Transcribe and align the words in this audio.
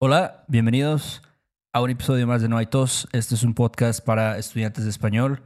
Hola, 0.00 0.44
bienvenidos 0.46 1.22
a 1.72 1.82
un 1.82 1.90
episodio 1.90 2.24
más 2.24 2.40
de 2.40 2.48
No 2.48 2.56
hay 2.56 2.66
tos. 2.66 3.08
Este 3.10 3.34
es 3.34 3.42
un 3.42 3.54
podcast 3.54 3.98
para 3.98 4.38
estudiantes 4.38 4.84
de 4.84 4.90
español 4.90 5.42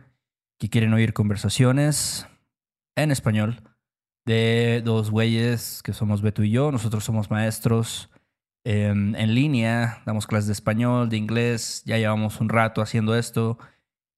que 0.59 0.69
quieren 0.69 0.93
oír 0.93 1.15
conversaciones 1.15 2.27
en 2.95 3.11
español 3.11 3.63
de 4.27 4.83
dos 4.85 5.11
güeyes 5.11 5.83
que 5.83 5.95
somos 5.95 6.21
Beto 6.21 6.43
y 6.43 6.51
yo. 6.51 6.71
Nosotros 6.71 7.03
somos 7.03 7.31
maestros 7.31 8.11
em, 8.63 9.15
en 9.15 9.35
línea, 9.35 10.03
damos 10.05 10.27
clases 10.27 10.49
de 10.49 10.53
español, 10.53 11.09
de 11.09 11.17
inglés, 11.17 11.83
ya 11.87 11.97
llevamos 11.97 12.39
un 12.43 12.51
rato 12.51 12.83
haciendo 12.83 13.17
esto. 13.17 13.57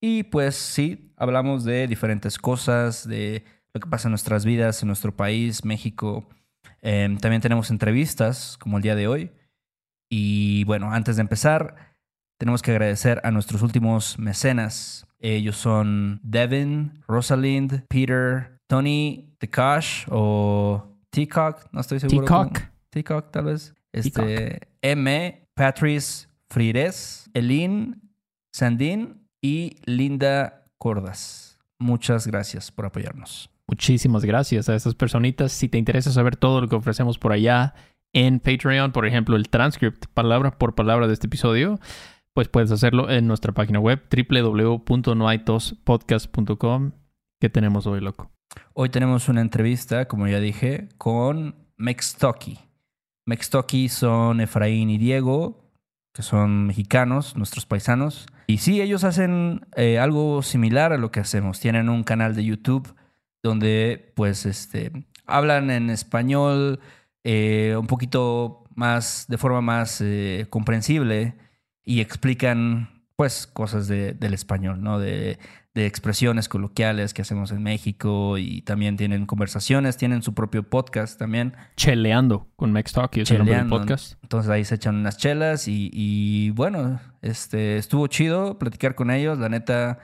Y 0.01 0.25
pues 0.25 0.57
sí, 0.57 1.13
hablamos 1.17 1.63
de 1.63 1.87
diferentes 1.87 2.39
cosas, 2.39 3.07
de 3.07 3.45
lo 3.73 3.81
que 3.81 3.89
pasa 3.89 4.09
en 4.09 4.13
nuestras 4.13 4.45
vidas, 4.45 4.83
en 4.83 4.89
nuestro 4.89 5.15
país, 5.15 5.65
México. 5.65 6.29
Em, 6.83 7.19
también 7.19 7.41
tenemos 7.41 7.71
entrevistas, 7.71 8.59
como 8.59 8.79
el 8.79 8.83
día 8.83 8.97
de 8.97 9.07
hoy. 9.07 9.31
Y 10.11 10.65
bueno, 10.65 10.93
antes 10.93 11.17
de 11.17 11.23
empezar, 11.23 11.95
tenemos 12.39 12.63
que 12.63 12.71
agradecer 12.71 13.21
a 13.25 13.31
nuestros 13.31 13.63
últimos 13.63 14.19
mecenas. 14.19 15.07
Ellos 15.19 15.57
son 15.57 16.21
Devin, 16.23 17.03
Rosalind, 17.07 17.85
Peter, 17.89 18.59
Tony 18.67 19.35
Tekash 19.39 20.07
o 20.11 20.95
Teacock, 21.11 21.69
no 21.73 21.81
estoy 21.81 22.01
seguro. 22.01 22.27
Teacock. 22.27 22.59
Teacock, 22.91 23.31
tal 23.31 23.45
vez. 23.47 23.75
Este, 23.93 24.59
M, 24.83 25.47
Patrice 25.55 26.27
Frires, 26.49 27.31
Elin, 27.35 28.01
Sandin 28.53 29.27
y 29.41 29.77
Linda 29.85 30.67
Cordas. 30.79 31.59
Muchas 31.79 32.27
gracias 32.27 32.73
por 32.73 32.87
apoyarnos. 32.87 33.51
Muchísimas 33.67 34.25
gracias 34.25 34.69
a 34.69 34.75
estas 34.75 34.95
personitas. 34.95 35.53
Si 35.53 35.69
te 35.69 35.79
interesa 35.79 36.13
saber 36.13 36.37
todo 36.37 36.61
lo 36.61 36.69
que 36.69 36.77
ofrecemos 36.77 37.19
por 37.19 37.33
allá, 37.33 37.75
en 38.15 38.41
Patreon, 38.41 38.93
por 38.93 39.05
ejemplo, 39.07 39.37
el 39.37 39.51
transcript 39.51 40.07
palabra 40.15 40.57
por 40.57 40.75
palabra 40.75 41.07
de 41.07 41.13
este 41.13 41.27
episodio, 41.27 41.79
pues 42.33 42.49
puedes 42.49 42.71
hacerlo 42.71 43.11
en 43.11 43.27
nuestra 43.27 43.53
página 43.53 43.81
web 43.81 44.01
www.noaitospodcast.com. 44.11 46.93
¿Qué 47.41 47.51
tenemos 47.51 47.87
hoy, 47.87 48.01
loco? 48.01 48.31
Hoy 48.73 48.89
tenemos 48.89 49.29
una 49.29 49.41
entrevista, 49.41 50.07
como 50.07 50.29
ya 50.29 50.41
dije, 50.41 50.89
con 50.97 51.57
Mextoki. 51.77 52.59
Mextoki 53.27 53.89
son 53.89 54.41
Efraín 54.41 54.91
y 54.91 54.99
Diego, 54.99 55.73
que 56.13 56.23
son 56.23 56.67
mexicanos, 56.67 57.37
nuestros 57.37 57.67
paisanos. 57.67 58.27
Y 58.47 58.59
sí, 58.59 58.81
ellos 58.81 59.05
hacen 59.05 59.67
eh, 59.77 59.99
algo 59.99 60.43
similar 60.43 60.93
a 60.93 60.99
lo 60.99 61.11
que 61.11 61.21
hacemos. 61.21 61.61
Tienen 61.61 61.89
un 61.89 62.05
canal 62.05 62.35
de 62.35 62.45
YouTube 62.45 62.95
donde, 63.43 64.13
pues, 64.15 64.47
este, 64.47 64.93
hablan 65.27 65.71
en 65.71 65.91
español, 65.91 66.81
eh, 67.25 67.75
un 67.79 67.87
poquito 67.87 68.65
más, 68.75 69.25
de 69.29 69.39
forma 69.39 69.63
más 69.63 70.01
eh, 70.03 70.47
comprensible 70.51 71.35
y 71.83 72.01
explican 72.01 73.07
pues 73.17 73.47
cosas 73.47 73.89
del 73.89 74.35
español, 74.35 74.83
¿no? 74.83 74.99
De, 74.99 75.39
expresiones 75.77 76.49
coloquiales 76.49 77.15
que 77.15 77.23
hacemos 77.23 77.51
en 77.51 77.61
México 77.61 78.39
y 78.39 78.63
también 78.63 78.97
tienen 78.97 79.27
conversaciones, 79.27 79.97
tienen 79.97 80.23
su 80.23 80.33
propio 80.33 80.63
podcast 80.63 81.19
también. 81.19 81.55
Cheleando 81.75 82.47
con 82.55 82.71
Max 82.71 82.93
Talk, 82.93 83.17
es 83.17 83.29
el 83.33 83.39
nombre 83.39 83.57
del 83.57 83.69
podcast. 83.69 84.17
Entonces 84.23 84.51
ahí 84.53 84.65
se 84.65 84.77
echan 84.77 84.95
unas 84.95 85.17
chelas 85.17 85.67
y, 85.67 86.51
bueno, 86.51 87.01
este, 87.23 87.77
estuvo 87.77 88.07
chido 88.07 88.57
platicar 88.57 88.95
con 88.95 89.11
ellos. 89.11 89.37
La 89.39 89.49
neta, 89.49 89.99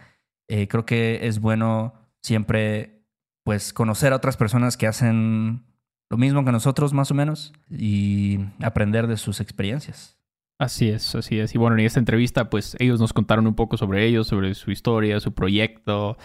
eh, 0.49 0.67
creo 0.67 0.85
que 0.85 1.21
es 1.29 1.39
bueno 1.39 1.95
siempre 2.21 3.05
pues 3.45 3.73
conocer 3.73 4.13
a 4.13 4.17
otras 4.17 4.37
personas 4.37 4.77
que 4.77 4.89
hacen 4.89 5.70
lo 6.11 6.19
mismo 6.19 6.45
que 6.45 6.53
nosotros 6.53 6.93
más 6.93 7.11
o 7.11 7.15
menos 7.15 7.53
y 7.71 8.41
aprender 8.61 9.07
de 9.07 9.17
sus 9.17 9.41
experiencias. 9.41 10.19
Así 10.59 10.91
es, 10.91 11.15
así 11.15 11.39
es. 11.39 11.55
Y 11.55 11.59
bueno, 11.59 11.79
en 11.79 11.87
esta 11.87 12.01
entrevista 12.01 12.51
pues 12.51 12.77
ellos 12.81 13.01
nos 13.01 13.13
contaron 13.13 13.47
un 13.47 13.55
poco 13.55 13.77
sobre 13.79 14.05
ellos, 14.07 14.27
sobre 14.27 14.55
su 14.55 14.73
historia, 14.73 15.21
su 15.21 15.33
proyecto, 15.33 16.19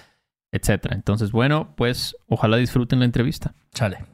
etcétera. 0.51 0.95
Entonces, 0.95 1.31
bueno, 1.31 1.75
pues 1.77 2.17
ojalá 2.27 2.57
disfruten 2.57 2.99
la 2.99 3.05
entrevista. 3.05 3.53
Chale. 3.73 4.05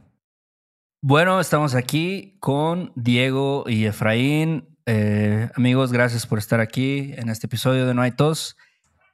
Bueno, 1.02 1.40
estamos 1.40 1.74
aquí 1.74 2.38
con 2.40 2.92
Diego 2.96 3.64
y 3.68 3.86
Efraín. 3.86 4.78
Eh, 4.86 5.50
amigos, 5.56 5.92
gracias 5.92 6.28
por 6.28 6.38
estar 6.38 6.60
aquí 6.60 7.14
en 7.16 7.30
este 7.30 7.48
episodio 7.48 7.88
de 7.88 7.94
No 7.94 8.02
hay 8.02 8.12
tos. 8.12 8.58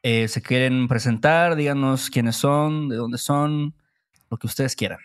Eh, 0.03 0.27
se 0.27 0.41
quieren 0.41 0.87
presentar, 0.87 1.55
díganos 1.55 2.09
quiénes 2.09 2.35
son, 2.35 2.89
de 2.89 2.97
dónde 2.97 3.17
son, 3.17 3.75
lo 4.29 4.37
que 4.37 4.47
ustedes 4.47 4.75
quieran. 4.75 4.99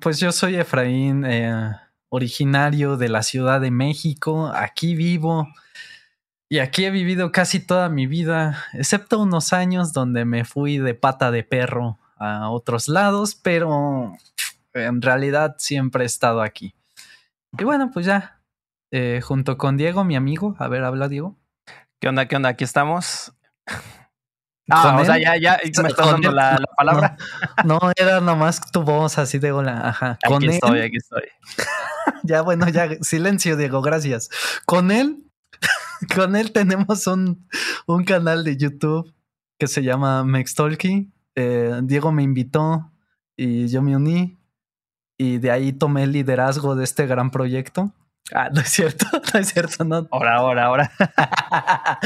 Pues 0.00 0.18
yo 0.18 0.32
soy 0.32 0.56
Efraín, 0.56 1.24
eh, 1.24 1.72
originario 2.08 2.96
de 2.96 3.08
la 3.08 3.22
Ciudad 3.22 3.60
de 3.60 3.70
México. 3.70 4.50
Aquí 4.54 4.94
vivo 4.94 5.48
y 6.48 6.58
aquí 6.58 6.84
he 6.84 6.90
vivido 6.90 7.32
casi 7.32 7.58
toda 7.58 7.88
mi 7.88 8.06
vida, 8.06 8.64
excepto 8.74 9.18
unos 9.20 9.52
años 9.52 9.92
donde 9.92 10.24
me 10.24 10.44
fui 10.44 10.78
de 10.78 10.94
pata 10.94 11.30
de 11.30 11.42
perro 11.42 11.98
a 12.16 12.50
otros 12.50 12.88
lados, 12.88 13.34
pero 13.34 14.12
en 14.72 15.02
realidad 15.02 15.56
siempre 15.58 16.04
he 16.04 16.06
estado 16.06 16.42
aquí. 16.42 16.74
Y 17.58 17.64
bueno, 17.64 17.90
pues 17.92 18.06
ya, 18.06 18.40
eh, 18.90 19.20
junto 19.22 19.56
con 19.58 19.76
Diego, 19.76 20.04
mi 20.04 20.16
amigo. 20.16 20.54
A 20.58 20.68
ver, 20.68 20.84
habla 20.84 21.08
Diego. 21.08 21.36
¿Qué 22.00 22.08
onda? 22.08 22.26
¿Qué 22.26 22.36
onda? 22.36 22.50
Aquí 22.50 22.64
estamos. 22.64 23.32
Ah, 24.70 24.98
o 24.98 25.04
sea, 25.04 25.18
ya, 25.18 25.36
ya 25.36 25.58
me 25.82 25.88
estás 25.88 26.06
dando 26.06 26.32
la, 26.32 26.58
palabra. 26.76 27.16
No, 27.64 27.78
era 27.96 28.20
nomás 28.20 28.60
tu 28.70 28.82
voz 28.82 29.18
así 29.18 29.38
de 29.38 29.52
hola. 29.52 29.88
Ajá. 29.88 30.18
Con 30.26 30.36
aquí 30.36 30.48
estoy, 30.48 30.80
aquí 30.80 30.96
estoy. 30.98 31.24
ya, 32.22 32.40
bueno, 32.42 32.68
ya, 32.68 32.88
silencio, 33.02 33.56
Diego, 33.56 33.82
gracias. 33.82 34.30
Con 34.64 34.90
él, 34.90 35.24
con 36.14 36.34
él 36.34 36.52
tenemos 36.52 37.06
un, 37.06 37.46
un 37.86 38.04
canal 38.04 38.44
de 38.44 38.56
YouTube 38.56 39.12
que 39.58 39.66
se 39.66 39.82
llama 39.82 40.24
Mextalky. 40.24 41.12
Eh, 41.34 41.80
Diego 41.82 42.12
me 42.12 42.22
invitó 42.22 42.90
y 43.36 43.68
yo 43.68 43.82
me 43.82 43.96
uní. 43.96 44.38
Y 45.18 45.38
de 45.38 45.50
ahí 45.50 45.72
tomé 45.72 46.04
el 46.04 46.12
liderazgo 46.12 46.74
de 46.74 46.84
este 46.84 47.06
gran 47.06 47.30
proyecto. 47.30 47.92
Ah, 48.32 48.48
no 48.52 48.60
es 48.60 48.68
cierto, 48.68 49.06
no 49.34 49.40
es 49.40 49.48
cierto, 49.48 49.84
no. 49.84 50.08
Ahora, 50.10 50.36
ahora, 50.36 50.64
ahora. 50.64 50.92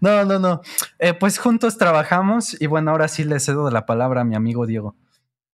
no, 0.00 0.24
no, 0.24 0.38
no. 0.38 0.60
Eh, 0.98 1.14
pues 1.14 1.38
juntos 1.38 1.78
trabajamos 1.78 2.60
y 2.60 2.66
bueno, 2.66 2.92
ahora 2.92 3.08
sí 3.08 3.24
le 3.24 3.40
cedo 3.40 3.70
la 3.70 3.86
palabra 3.86 4.20
a 4.20 4.24
mi 4.24 4.36
amigo 4.36 4.66
Diego. 4.66 4.94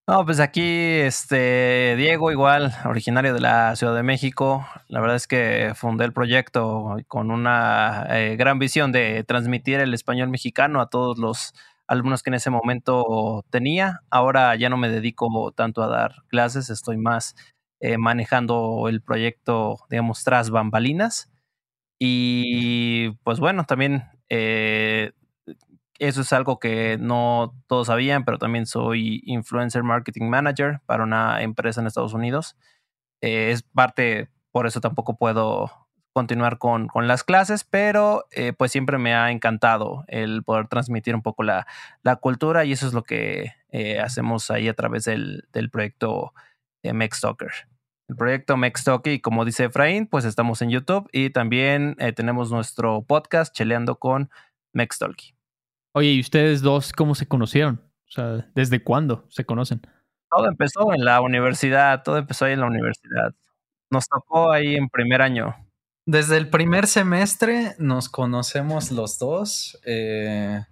No, 0.06 0.24
pues 0.24 0.40
aquí, 0.40 0.62
este, 0.62 1.94
Diego, 1.96 2.32
igual, 2.32 2.74
originario 2.84 3.32
de 3.32 3.40
la 3.40 3.76
Ciudad 3.76 3.94
de 3.94 4.02
México. 4.02 4.66
La 4.88 5.00
verdad 5.00 5.16
es 5.16 5.28
que 5.28 5.72
fundé 5.76 6.04
el 6.04 6.12
proyecto 6.12 6.96
con 7.06 7.30
una 7.30 8.06
eh, 8.10 8.36
gran 8.36 8.58
visión 8.58 8.90
de 8.90 9.22
transmitir 9.24 9.78
el 9.78 9.94
español 9.94 10.28
mexicano 10.28 10.80
a 10.80 10.90
todos 10.90 11.18
los 11.18 11.54
alumnos 11.86 12.22
que 12.24 12.30
en 12.30 12.34
ese 12.34 12.50
momento 12.50 13.44
tenía. 13.50 14.00
Ahora 14.10 14.56
ya 14.56 14.68
no 14.68 14.76
me 14.76 14.88
dedico 14.88 15.52
tanto 15.52 15.82
a 15.82 15.88
dar 15.88 16.24
clases, 16.28 16.70
estoy 16.70 16.96
más 16.96 17.36
eh, 17.80 17.96
manejando 17.96 18.88
el 18.88 19.00
proyecto, 19.00 19.78
digamos, 19.88 20.22
tras 20.22 20.50
bambalinas. 20.50 21.30
Y 21.98 23.12
pues 23.24 23.40
bueno, 23.40 23.64
también 23.64 24.04
eh, 24.28 25.12
eso 25.98 26.20
es 26.20 26.32
algo 26.34 26.58
que 26.58 26.98
no 27.00 27.54
todos 27.68 27.86
sabían, 27.86 28.24
pero 28.26 28.38
también 28.38 28.66
soy 28.66 29.22
influencer 29.24 29.82
marketing 29.82 30.28
manager 30.28 30.80
para 30.84 31.04
una 31.04 31.42
empresa 31.42 31.80
en 31.80 31.86
Estados 31.86 32.12
Unidos. 32.12 32.56
Eh, 33.22 33.50
es 33.52 33.62
parte, 33.62 34.28
por 34.52 34.66
eso 34.66 34.80
tampoco 34.82 35.16
puedo 35.16 35.70
continuar 36.12 36.58
con, 36.58 36.86
con 36.88 37.08
las 37.08 37.24
clases, 37.24 37.64
pero 37.64 38.26
pues 38.58 38.72
siempre 38.72 38.98
me 38.98 39.14
ha 39.14 39.30
encantado 39.30 40.04
el 40.08 40.42
poder 40.42 40.68
transmitir 40.68 41.14
un 41.14 41.22
poco 41.22 41.44
la, 41.44 41.66
la 42.02 42.16
cultura 42.16 42.64
y 42.64 42.72
eso 42.72 42.86
es 42.86 42.94
lo 42.94 43.04
que 43.04 43.52
hacemos 44.02 44.50
ahí 44.50 44.68
a 44.68 44.74
través 44.74 45.04
del, 45.04 45.44
del 45.52 45.70
proyecto 45.70 46.34
de 46.82 46.92
Mextalker 46.94 47.69
el 48.10 48.16
proyecto 48.16 48.56
Mextoki, 48.56 49.20
como 49.20 49.44
dice 49.44 49.66
Efraín, 49.66 50.08
pues 50.08 50.24
estamos 50.24 50.60
en 50.62 50.70
YouTube 50.70 51.08
y 51.12 51.30
también 51.30 51.94
eh, 52.00 52.12
tenemos 52.12 52.50
nuestro 52.50 53.02
podcast 53.02 53.54
Cheleando 53.54 54.00
con 54.00 54.30
Mextalki. 54.72 55.36
Oye, 55.94 56.08
¿y 56.08 56.20
ustedes 56.20 56.60
dos 56.60 56.92
cómo 56.92 57.14
se 57.14 57.28
conocieron? 57.28 57.80
O 58.08 58.10
sea, 58.10 58.50
¿desde 58.56 58.82
cuándo 58.82 59.26
se 59.28 59.44
conocen? 59.44 59.82
Todo 60.28 60.48
empezó 60.48 60.92
en 60.92 61.04
la 61.04 61.20
universidad, 61.20 62.02
todo 62.02 62.16
empezó 62.16 62.46
ahí 62.46 62.54
en 62.54 62.60
la 62.60 62.66
universidad. 62.66 63.32
Nos 63.92 64.08
tocó 64.08 64.50
ahí 64.50 64.74
en 64.74 64.88
primer 64.88 65.22
año. 65.22 65.54
Desde 66.04 66.36
el 66.36 66.50
primer 66.50 66.88
semestre 66.88 67.76
nos 67.78 68.08
conocemos 68.08 68.90
los 68.90 69.20
dos. 69.20 69.80
Eh, 69.84 70.64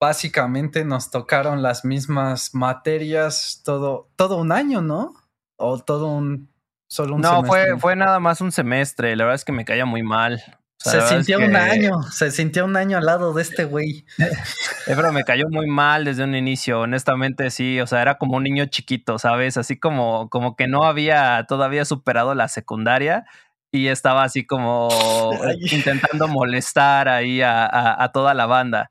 básicamente 0.00 0.86
nos 0.86 1.10
tocaron 1.10 1.60
las 1.60 1.84
mismas 1.84 2.54
materias 2.54 3.60
todo, 3.66 4.08
todo 4.16 4.38
un 4.38 4.50
año, 4.50 4.80
¿no? 4.80 5.21
O 5.62 5.78
todo 5.78 6.06
un 6.08 6.50
solo 6.88 7.14
un 7.14 7.20
no, 7.22 7.44
fue, 7.44 7.78
fue 7.78 7.96
nada 7.96 8.20
más 8.20 8.40
un 8.40 8.52
semestre. 8.52 9.16
La 9.16 9.24
verdad 9.24 9.36
es 9.36 9.44
que 9.44 9.52
me 9.52 9.64
caía 9.64 9.86
muy 9.86 10.02
mal. 10.02 10.42
se 10.76 11.00
sintió 11.08 11.38
un 11.38 11.54
año, 11.56 12.02
se 12.10 12.30
sintió 12.30 12.64
un 12.64 12.76
año 12.76 12.98
al 12.98 13.06
lado 13.06 13.32
de 13.32 13.42
este 13.42 13.64
güey. 13.64 14.04
pero 14.86 15.12
me 15.12 15.24
cayó 15.24 15.46
muy 15.48 15.66
mal 15.68 16.04
desde 16.04 16.24
un 16.24 16.34
inicio, 16.34 16.80
honestamente 16.80 17.50
sí, 17.50 17.80
o 17.80 17.86
sea, 17.86 18.02
era 18.02 18.18
como 18.18 18.36
un 18.36 18.42
niño 18.42 18.66
chiquito, 18.66 19.18
¿sabes? 19.18 19.56
Así 19.56 19.78
como, 19.78 20.28
como 20.28 20.56
que 20.56 20.66
no 20.66 20.82
había 20.84 21.46
todavía 21.48 21.84
superado 21.84 22.34
la 22.34 22.48
secundaria 22.48 23.24
y 23.70 23.86
estaba 23.88 24.24
así 24.24 24.44
como 24.44 24.88
Ay. 25.46 25.56
intentando 25.70 26.26
molestar 26.28 27.08
ahí 27.08 27.40
a, 27.42 27.64
a- 27.64 28.02
a 28.04 28.12
toda 28.12 28.34
la 28.34 28.46
banda. 28.46 28.90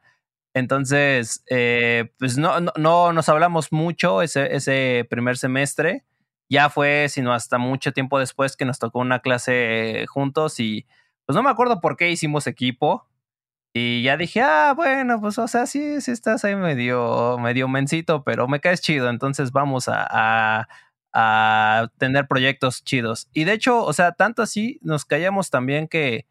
Entonces, 0.54 1.44
eh, 1.50 2.12
pues 2.20 2.38
no, 2.38 2.60
no, 2.60 2.72
no 2.78 3.14
nos 3.14 3.30
hablamos 3.30 3.72
mucho 3.72 4.22
ese, 4.22 4.56
ese 4.56 5.06
primer 5.10 5.38
semestre. 5.38 6.04
Ya 6.52 6.70
fue, 6.70 7.08
sino 7.08 7.32
hasta 7.32 7.58
mucho 7.58 7.94
tiempo 7.94 8.20
después 8.20 8.58
que 8.58 8.66
nos 8.66 8.78
tocó 8.78 9.00
una 9.00 9.20
clase 9.20 10.02
eh, 10.02 10.06
juntos 10.06 10.60
y 10.60 10.86
pues 11.26 11.34
no 11.34 11.44
me 11.44 11.50
acuerdo 11.50 11.80
por 11.80 11.96
qué 11.96 12.12
hicimos 12.12 12.46
equipo. 12.46 13.08
Y 13.74 14.04
ya 14.04 14.18
dije, 14.18 14.42
ah, 14.42 14.74
bueno, 14.76 15.22
pues 15.22 15.38
o 15.38 15.48
sea, 15.48 15.66
sí, 15.66 16.02
sí 16.02 16.12
estás 16.12 16.44
ahí 16.44 16.58
medio, 16.58 17.38
medio 17.40 17.70
mencito, 17.70 18.26
pero 18.26 18.50
me 18.50 18.60
caes 18.60 18.82
chido, 18.82 19.10
entonces 19.10 19.54
vamos 19.54 19.88
a, 19.88 20.06
a, 20.10 20.68
a 21.14 21.88
tener 21.98 22.28
proyectos 22.28 22.84
chidos. 22.84 23.30
Y 23.32 23.46
de 23.46 23.54
hecho, 23.54 23.86
o 23.86 23.94
sea, 23.94 24.12
tanto 24.12 24.42
así 24.42 24.78
nos 24.82 25.06
callamos 25.06 25.52
también 25.52 25.88
que 25.88 26.16
eh, 26.16 26.26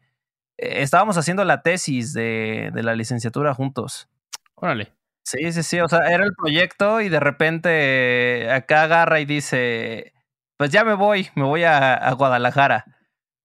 estábamos 0.83 1.17
haciendo 1.17 1.43
la 1.45 1.63
tesis 1.63 2.13
de, 2.13 2.69
de 2.71 2.83
la 2.83 2.93
licenciatura 2.93 3.55
juntos. 3.55 4.07
Órale. 4.53 4.93
Sí, 5.31 5.53
sí, 5.53 5.63
sí, 5.63 5.79
o 5.79 5.87
sea, 5.87 6.11
era 6.11 6.25
el 6.25 6.33
proyecto 6.35 6.99
y 6.99 7.07
de 7.07 7.21
repente 7.21 8.51
acá 8.51 8.83
agarra 8.83 9.21
y 9.21 9.25
dice, 9.25 10.13
pues 10.57 10.71
ya 10.71 10.83
me 10.83 10.93
voy, 10.93 11.29
me 11.35 11.43
voy 11.43 11.63
a, 11.63 12.11
Guadalajara. 12.17 12.83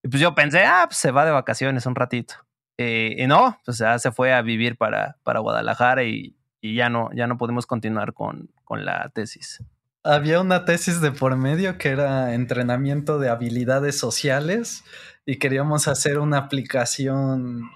Y 0.03 0.09
pues 0.09 0.21
yo 0.21 0.35
pensé, 0.35 0.65
ah, 0.65 0.87
pues 0.88 0.97
se 0.97 1.12
va 1.12 1.25
de 1.25 1.31
vacaciones 1.31 1.87
un 1.87 1.94
ratito. 1.94 2.35
Eh, 2.77 3.15
y 3.19 3.29
no, 3.29 3.61
pues 3.65 3.79
ya 3.79 4.00
se 4.00 4.11
fue 4.11 4.35
a 4.35 4.43
vivir 4.43 4.77
para, 4.77 5.17
para 5.23 5.38
Guadalajara 5.38 6.03
y, 6.03 6.37
y 6.61 6.75
ya 6.75 6.88
no, 6.88 7.09
ya 7.15 7.29
no 7.29 7.38
pudimos 7.38 7.67
continuar 7.67 8.15
con, 8.15 8.50
con 8.65 8.85
la 8.85 9.09
tesis. 9.15 9.62
Había 10.03 10.41
una 10.41 10.65
tesis 10.65 11.00
de 11.00 11.12
por 11.12 11.37
medio 11.37 11.79
que 11.79 11.91
era 11.91 12.35
entrenamiento 12.35 13.21
de 13.21 13.29
habilidades 13.29 13.97
sociales 13.97 14.83
y 15.25 15.38
queríamos 15.38 15.87
hacer 15.87 16.19
una 16.19 16.38
aplicación 16.38 17.71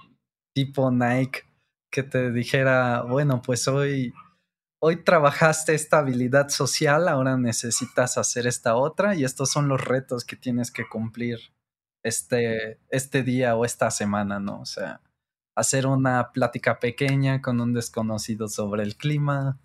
tipo 0.53 0.91
Nike 0.91 1.43
que 1.91 2.03
te 2.03 2.31
dijera, 2.31 3.03
bueno, 3.03 3.41
pues 3.41 3.67
hoy, 3.67 4.13
hoy 4.81 5.03
trabajaste 5.03 5.75
esta 5.75 5.99
habilidad 5.99 6.49
social, 6.49 7.07
ahora 7.07 7.37
necesitas 7.37 8.17
hacer 8.17 8.47
esta 8.47 8.75
otra 8.75 9.15
y 9.15 9.23
estos 9.23 9.51
son 9.51 9.67
los 9.67 9.83
retos 9.83 10.25
que 10.25 10.35
tienes 10.35 10.71
que 10.71 10.87
cumplir 10.87 11.39
este, 12.03 12.79
este 12.89 13.23
día 13.23 13.55
o 13.55 13.65
esta 13.65 13.91
semana, 13.91 14.39
¿no? 14.39 14.61
O 14.61 14.65
sea, 14.65 15.01
hacer 15.55 15.85
una 15.85 16.31
plática 16.31 16.79
pequeña 16.79 17.41
con 17.41 17.59
un 17.59 17.73
desconocido 17.73 18.47
sobre 18.47 18.83
el 18.83 18.95
clima, 18.95 19.59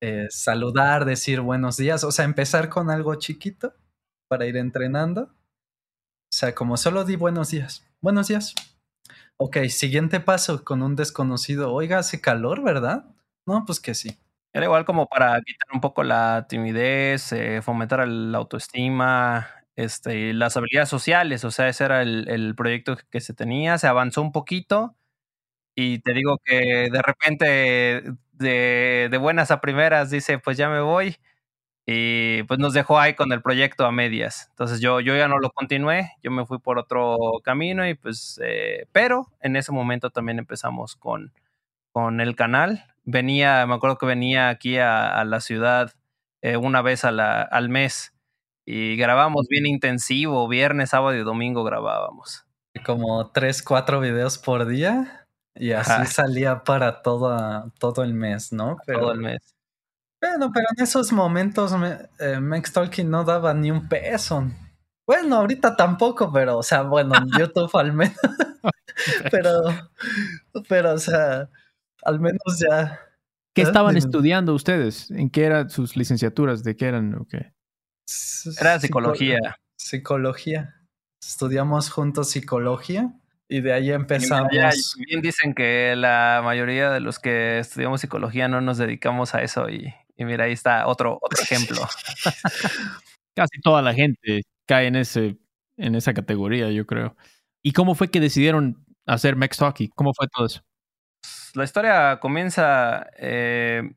eh, 0.00 0.26
saludar, 0.30 1.04
decir 1.06 1.40
buenos 1.40 1.76
días, 1.76 2.04
o 2.04 2.12
sea, 2.12 2.24
empezar 2.24 2.68
con 2.68 2.90
algo 2.90 3.14
chiquito 3.16 3.74
para 4.28 4.46
ir 4.46 4.56
entrenando. 4.56 5.22
O 5.22 6.36
sea, 6.36 6.54
como 6.54 6.76
solo 6.76 7.04
di 7.04 7.16
buenos 7.16 7.50
días. 7.50 7.84
Buenos 8.00 8.28
días. 8.28 8.54
Ok, 9.40 9.56
siguiente 9.68 10.20
paso 10.20 10.64
con 10.64 10.80
un 10.82 10.94
desconocido. 10.94 11.72
Oiga, 11.72 11.98
hace 11.98 12.20
calor, 12.20 12.62
¿verdad? 12.62 13.04
No, 13.46 13.64
pues 13.66 13.80
que 13.80 13.94
sí. 13.94 14.16
Era 14.52 14.66
igual 14.66 14.84
como 14.84 15.08
para 15.08 15.40
quitar 15.42 15.68
un 15.74 15.80
poco 15.80 16.04
la 16.04 16.46
timidez, 16.48 17.32
eh, 17.32 17.60
fomentar 17.60 18.06
la 18.06 18.38
autoestima, 18.38 19.48
este, 19.74 20.32
las 20.34 20.56
habilidades 20.56 20.88
sociales. 20.88 21.44
O 21.44 21.50
sea, 21.50 21.68
ese 21.68 21.84
era 21.84 22.02
el, 22.02 22.28
el 22.28 22.54
proyecto 22.54 22.96
que 23.10 23.20
se 23.20 23.34
tenía. 23.34 23.76
Se 23.78 23.88
avanzó 23.88 24.22
un 24.22 24.30
poquito 24.30 24.94
y 25.74 26.00
te 26.00 26.12
digo 26.14 26.38
que 26.44 26.88
de 26.92 27.02
repente, 27.02 28.04
de, 28.32 29.08
de 29.10 29.18
buenas 29.18 29.50
a 29.50 29.60
primeras, 29.60 30.10
dice, 30.10 30.38
pues 30.38 30.56
ya 30.58 30.68
me 30.70 30.80
voy. 30.80 31.16
Y 31.86 32.42
pues 32.44 32.58
nos 32.60 32.72
dejó 32.72 32.98
ahí 32.98 33.14
con 33.14 33.32
el 33.32 33.42
proyecto 33.42 33.84
a 33.84 33.92
medias. 33.92 34.46
Entonces 34.50 34.80
yo, 34.80 35.00
yo 35.00 35.16
ya 35.16 35.28
no 35.28 35.38
lo 35.38 35.50
continué, 35.50 36.12
yo 36.22 36.30
me 36.30 36.46
fui 36.46 36.58
por 36.58 36.78
otro 36.78 37.18
camino 37.42 37.86
y 37.86 37.94
pues, 37.94 38.40
eh, 38.42 38.86
pero 38.92 39.26
en 39.40 39.56
ese 39.56 39.72
momento 39.72 40.10
también 40.10 40.38
empezamos 40.38 40.96
con, 40.96 41.32
con 41.92 42.20
el 42.20 42.36
canal. 42.36 42.84
Venía, 43.04 43.66
me 43.66 43.74
acuerdo 43.74 43.98
que 43.98 44.06
venía 44.06 44.48
aquí 44.48 44.78
a, 44.78 45.08
a 45.18 45.24
la 45.24 45.40
ciudad 45.40 45.92
eh, 46.42 46.56
una 46.56 46.82
vez 46.82 47.04
a 47.04 47.12
la, 47.12 47.42
al 47.42 47.68
mes 47.68 48.14
y 48.66 48.96
grabamos 48.96 49.46
bien 49.48 49.66
intensivo, 49.66 50.48
viernes, 50.48 50.90
sábado 50.90 51.14
y 51.16 51.22
domingo 51.22 51.64
grabábamos. 51.64 52.46
Como 52.84 53.30
tres, 53.30 53.62
cuatro 53.62 54.00
videos 54.00 54.38
por 54.38 54.66
día 54.66 55.26
y 55.54 55.72
así 55.72 56.02
Ajá. 56.02 56.06
salía 56.06 56.64
para 56.64 57.02
toda, 57.02 57.72
todo 57.78 58.02
el 58.02 58.14
mes, 58.14 58.52
¿no? 58.52 58.78
Todo 58.86 59.12
el 59.12 59.20
mes. 59.20 59.53
Bueno, 60.26 60.50
pero 60.52 60.66
en 60.76 60.82
esos 60.82 61.12
momentos 61.12 61.72
me, 61.78 61.98
eh, 62.18 62.40
Max 62.40 62.72
Talking 62.72 63.10
no 63.10 63.24
daba 63.24 63.52
ni 63.54 63.70
un 63.70 63.88
peso. 63.88 64.44
Bueno, 65.06 65.36
ahorita 65.36 65.76
tampoco, 65.76 66.32
pero, 66.32 66.58
o 66.58 66.62
sea, 66.62 66.82
bueno, 66.82 67.14
en 67.16 67.26
YouTube 67.38 67.70
al 67.76 67.92
menos. 67.92 68.16
pero, 69.30 69.62
pero, 70.68 70.92
o 70.94 70.98
sea, 70.98 71.48
al 72.02 72.20
menos 72.20 72.40
ya. 72.58 73.00
¿Qué 73.54 73.62
¿Eh? 73.62 73.64
estaban 73.64 73.94
Dime. 73.94 73.98
estudiando 74.06 74.54
ustedes? 74.54 75.10
¿En 75.10 75.28
qué 75.30 75.44
eran 75.44 75.68
sus 75.70 75.96
licenciaturas? 75.96 76.64
¿De 76.64 76.74
qué 76.76 76.86
eran? 76.86 77.14
o 77.16 77.26
qué? 77.28 77.52
Era 78.58 78.76
Psico- 78.76 78.80
psicología. 78.80 79.38
Psicología. 79.76 80.74
Estudiamos 81.22 81.90
juntos 81.90 82.30
psicología 82.30 83.12
y 83.48 83.60
de 83.60 83.72
ahí 83.72 83.88
Y 83.88 83.92
empezamos. 83.92 84.50
ya 84.52 84.70
bien 85.06 85.20
dicen 85.22 85.54
que 85.54 85.94
la 85.96 86.40
mayoría 86.44 86.90
de 86.90 87.00
los 87.00 87.18
que 87.18 87.58
estudiamos 87.58 88.00
psicología 88.00 88.48
no 88.48 88.60
nos 88.60 88.78
dedicamos 88.78 89.34
a 89.34 89.42
eso 89.42 89.68
y, 89.70 89.94
y 90.16 90.24
mira, 90.24 90.44
ahí 90.44 90.52
está 90.52 90.86
otro, 90.86 91.18
otro 91.20 91.38
ejemplo. 91.42 91.78
Casi 93.34 93.60
toda 93.60 93.82
la 93.82 93.94
gente 93.94 94.42
cae 94.66 94.86
en, 94.86 94.96
ese, 94.96 95.36
en 95.76 95.94
esa 95.94 96.14
categoría, 96.14 96.70
yo 96.70 96.86
creo. 96.86 97.16
¿Y 97.62 97.72
cómo 97.72 97.94
fue 97.94 98.10
que 98.10 98.20
decidieron 98.20 98.84
hacer 99.06 99.36
Max 99.36 99.58
Talkie? 99.58 99.88
¿Cómo 99.94 100.12
fue 100.14 100.28
todo 100.28 100.46
eso? 100.46 100.62
La 101.54 101.64
historia 101.64 102.18
comienza 102.20 103.06
eh, 103.16 103.94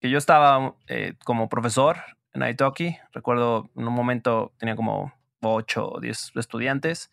que 0.00 0.10
yo 0.10 0.18
estaba 0.18 0.76
eh, 0.88 1.14
como 1.24 1.48
profesor 1.48 1.98
en 2.32 2.42
Italki. 2.42 2.96
Recuerdo 3.12 3.70
en 3.76 3.86
un 3.86 3.94
momento 3.94 4.52
tenía 4.58 4.76
como 4.76 5.12
8 5.42 5.92
o 5.92 6.00
10 6.00 6.32
estudiantes 6.36 7.10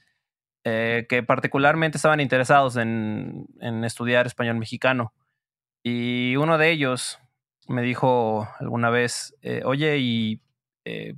eh, 0.63 1.05
que 1.09 1.23
particularmente 1.23 1.97
estaban 1.97 2.19
interesados 2.19 2.77
en, 2.77 3.47
en 3.59 3.83
estudiar 3.83 4.27
español 4.27 4.57
mexicano. 4.57 5.13
Y 5.83 6.35
uno 6.35 6.57
de 6.57 6.71
ellos 6.71 7.19
me 7.71 7.81
dijo 7.81 8.47
alguna 8.59 8.89
vez, 8.89 9.35
eh, 9.41 9.61
oye, 9.65 9.97
y 9.99 10.41
eh, 10.85 11.15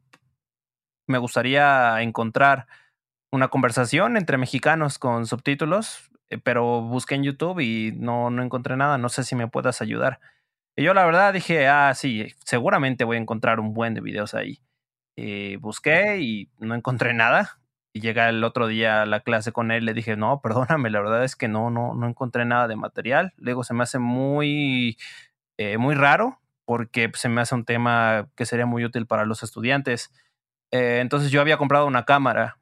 me 1.07 1.17
gustaría 1.17 2.01
encontrar 2.01 2.67
una 3.31 3.49
conversación 3.49 4.17
entre 4.17 4.37
mexicanos 4.37 4.99
con 4.99 5.25
subtítulos, 5.25 6.11
eh, 6.29 6.37
pero 6.37 6.81
busqué 6.81 7.15
en 7.15 7.23
YouTube 7.23 7.59
y 7.59 7.91
no, 7.93 8.29
no 8.29 8.43
encontré 8.43 8.77
nada, 8.77 8.97
no 8.97 9.09
sé 9.09 9.23
si 9.23 9.35
me 9.35 9.47
puedas 9.47 9.81
ayudar. 9.81 10.19
Y 10.75 10.83
yo 10.83 10.93
la 10.93 11.05
verdad 11.05 11.33
dije, 11.33 11.67
ah, 11.67 11.93
sí, 11.95 12.33
seguramente 12.45 13.03
voy 13.03 13.17
a 13.17 13.21
encontrar 13.21 13.59
un 13.59 13.73
buen 13.73 13.93
de 13.93 14.01
videos 14.01 14.33
ahí. 14.33 14.59
Busqué 15.59 16.19
y 16.21 16.49
no 16.59 16.73
encontré 16.75 17.13
nada. 17.13 17.59
Y 17.93 18.01
llega 18.01 18.29
el 18.29 18.43
otro 18.43 18.65
día 18.67 19.03
a 19.03 19.05
la 19.05 19.19
clase 19.19 19.51
con 19.51 19.71
él, 19.71 19.85
le 19.85 19.93
dije, 19.93 20.15
no, 20.17 20.41
perdóname, 20.41 20.89
la 20.89 21.01
verdad 21.01 21.23
es 21.23 21.35
que 21.35 21.47
no, 21.47 21.69
no, 21.69 21.93
no 21.93 22.07
encontré 22.07 22.45
nada 22.45 22.67
de 22.67 22.75
material. 22.75 23.33
Luego 23.37 23.63
se 23.63 23.75
me 23.75 23.83
hace 23.83 23.99
muy, 23.99 24.97
muy 25.77 25.95
raro 25.95 26.42
porque 26.65 27.09
pues, 27.09 27.21
se 27.21 27.29
me 27.29 27.41
hace 27.41 27.55
un 27.55 27.65
tema 27.65 28.29
que 28.35 28.45
sería 28.45 28.65
muy 28.65 28.85
útil 28.85 29.07
para 29.07 29.25
los 29.25 29.43
estudiantes. 29.43 30.11
Eh, 30.71 30.99
entonces 31.01 31.31
yo 31.31 31.41
había 31.41 31.57
comprado 31.57 31.87
una 31.87 32.05
cámara. 32.05 32.59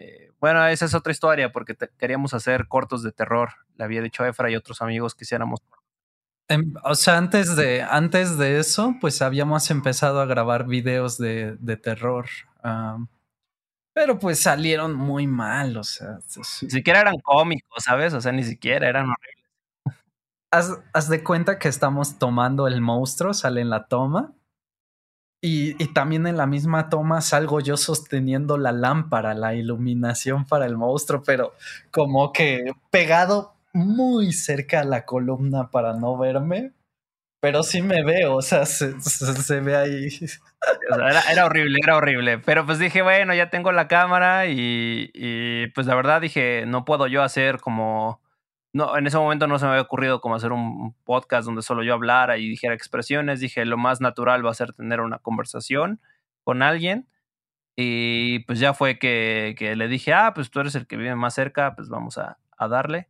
Eh, 0.00 0.32
bueno, 0.40 0.66
esa 0.68 0.86
es 0.86 0.94
otra 0.94 1.12
historia 1.12 1.52
porque 1.52 1.74
te- 1.74 1.90
queríamos 1.98 2.34
hacer 2.34 2.68
cortos 2.68 3.02
de 3.04 3.12
terror. 3.12 3.50
Le 3.76 3.84
había 3.84 4.02
dicho 4.02 4.24
a 4.24 4.28
Efra 4.28 4.50
y 4.50 4.56
otros 4.56 4.82
amigos 4.82 5.14
que 5.14 5.24
hiciéramos. 5.24 5.60
Em, 6.48 6.74
o 6.84 6.94
sea, 6.94 7.16
antes 7.18 7.56
de, 7.56 7.82
antes 7.82 8.36
de 8.38 8.58
eso, 8.58 8.94
pues 9.00 9.22
habíamos 9.22 9.70
empezado 9.70 10.20
a 10.20 10.26
grabar 10.26 10.66
videos 10.66 11.16
de, 11.18 11.56
de 11.60 11.76
terror. 11.78 12.26
am, 12.62 13.08
pero 13.94 14.18
pues 14.18 14.40
salieron 14.40 14.94
muy 14.96 15.26
mal, 15.26 15.76
o 15.76 15.84
sea. 15.84 16.18
Ni 16.62 16.70
siquiera 16.70 17.00
eran 17.00 17.16
cómicos, 17.22 17.84
¿sabes? 17.84 18.14
O 18.14 18.20
sea, 18.20 18.32
ni 18.32 18.44
siquiera 18.44 18.88
eran 18.88 19.04
horribles. 19.10 19.33
Haz, 20.54 21.08
de 21.08 21.24
cuenta 21.24 21.58
que 21.58 21.68
estamos 21.68 22.18
tomando 22.18 22.68
el 22.68 22.80
monstruo, 22.80 23.34
sale 23.34 23.60
en 23.60 23.70
la 23.70 23.86
toma. 23.86 24.32
Y, 25.42 25.82
y 25.82 25.92
también 25.92 26.26
en 26.26 26.38
la 26.38 26.46
misma 26.46 26.88
toma 26.88 27.20
salgo 27.20 27.60
yo 27.60 27.76
sosteniendo 27.76 28.56
la 28.56 28.72
lámpara, 28.72 29.34
la 29.34 29.54
iluminación 29.54 30.46
para 30.46 30.64
el 30.64 30.76
monstruo, 30.76 31.22
pero 31.26 31.52
como 31.90 32.32
que 32.32 32.72
pegado 32.90 33.54
muy 33.74 34.32
cerca 34.32 34.80
a 34.80 34.84
la 34.84 35.04
columna 35.04 35.70
para 35.70 35.92
no 35.94 36.16
verme. 36.16 36.72
Pero 37.40 37.62
sí 37.62 37.82
me 37.82 38.02
veo, 38.04 38.36
o 38.36 38.42
sea, 38.42 38.66
se, 38.66 38.98
se- 39.00 39.60
ve 39.60 39.76
ahí. 39.76 40.08
Era, 40.90 41.20
era 41.30 41.44
horrible, 41.46 41.78
era 41.82 41.96
horrible. 41.96 42.38
Pero 42.38 42.64
pues 42.66 42.78
dije, 42.78 43.02
bueno, 43.02 43.34
ya 43.34 43.50
tengo 43.50 43.70
la 43.72 43.88
cámara 43.88 44.46
y, 44.46 45.10
y, 45.12 45.66
pues 45.68 45.86
la 45.86 45.94
verdad 45.94 46.22
dije, 46.22 46.64
no 46.66 46.84
puedo 46.86 47.06
yo 47.06 47.22
hacer 47.22 47.60
como... 47.60 48.23
No, 48.74 48.98
en 48.98 49.06
ese 49.06 49.16
momento 49.16 49.46
no 49.46 49.58
se 49.58 49.64
me 49.66 49.72
había 49.72 49.82
ocurrido 49.82 50.20
como 50.20 50.34
hacer 50.34 50.52
un 50.52 50.94
podcast 51.04 51.46
donde 51.46 51.62
solo 51.62 51.82
yo 51.82 51.94
hablara 51.94 52.38
y 52.38 52.48
dijera 52.48 52.74
expresiones. 52.74 53.40
Dije, 53.40 53.64
lo 53.64 53.78
más 53.78 54.00
natural 54.02 54.44
va 54.44 54.50
a 54.50 54.54
ser 54.54 54.74
tener 54.74 55.00
una 55.00 55.18
conversación 55.18 56.00
con 56.44 56.62
alguien. 56.62 57.08
Y 57.76 58.40
pues 58.40 58.60
ya 58.60 58.74
fue 58.74 58.98
que, 58.98 59.54
que, 59.58 59.76
le 59.76 59.88
dije, 59.88 60.12
ah, 60.14 60.32
pues 60.34 60.50
tú 60.50 60.60
eres 60.60 60.74
el 60.76 60.86
que 60.86 60.96
vive 60.96 61.16
más 61.16 61.34
cerca, 61.34 61.74
pues 61.76 61.88
vamos 61.88 62.18
a, 62.18 62.38
a 62.58 62.68
darle 62.68 63.08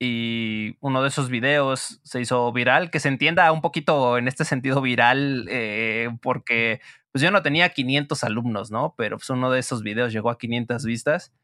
y 0.00 0.76
uno 0.80 1.02
de 1.02 1.08
esos 1.08 1.28
videos 1.28 2.00
se 2.02 2.20
hizo 2.20 2.50
viral, 2.52 2.90
que 2.90 3.00
se 3.00 3.08
entienda 3.08 3.52
un 3.52 3.60
poquito 3.60 4.16
en 4.16 4.28
este 4.28 4.46
sentido 4.46 4.80
viral, 4.80 5.46
eh, 5.50 6.08
porque 6.22 6.80
pues 7.12 7.22
yo 7.22 7.30
no 7.30 7.42
tenía 7.42 7.68
500 7.68 8.24
alumnos, 8.24 8.70
¿no? 8.70 8.94
Pero 8.96 9.18
pues 9.18 9.28
uno 9.30 9.50
de 9.50 9.60
esos 9.60 9.82
videos 9.82 10.12
llegó 10.12 10.30
a 10.30 10.38
500 10.38 10.84
vistas. 10.86 11.34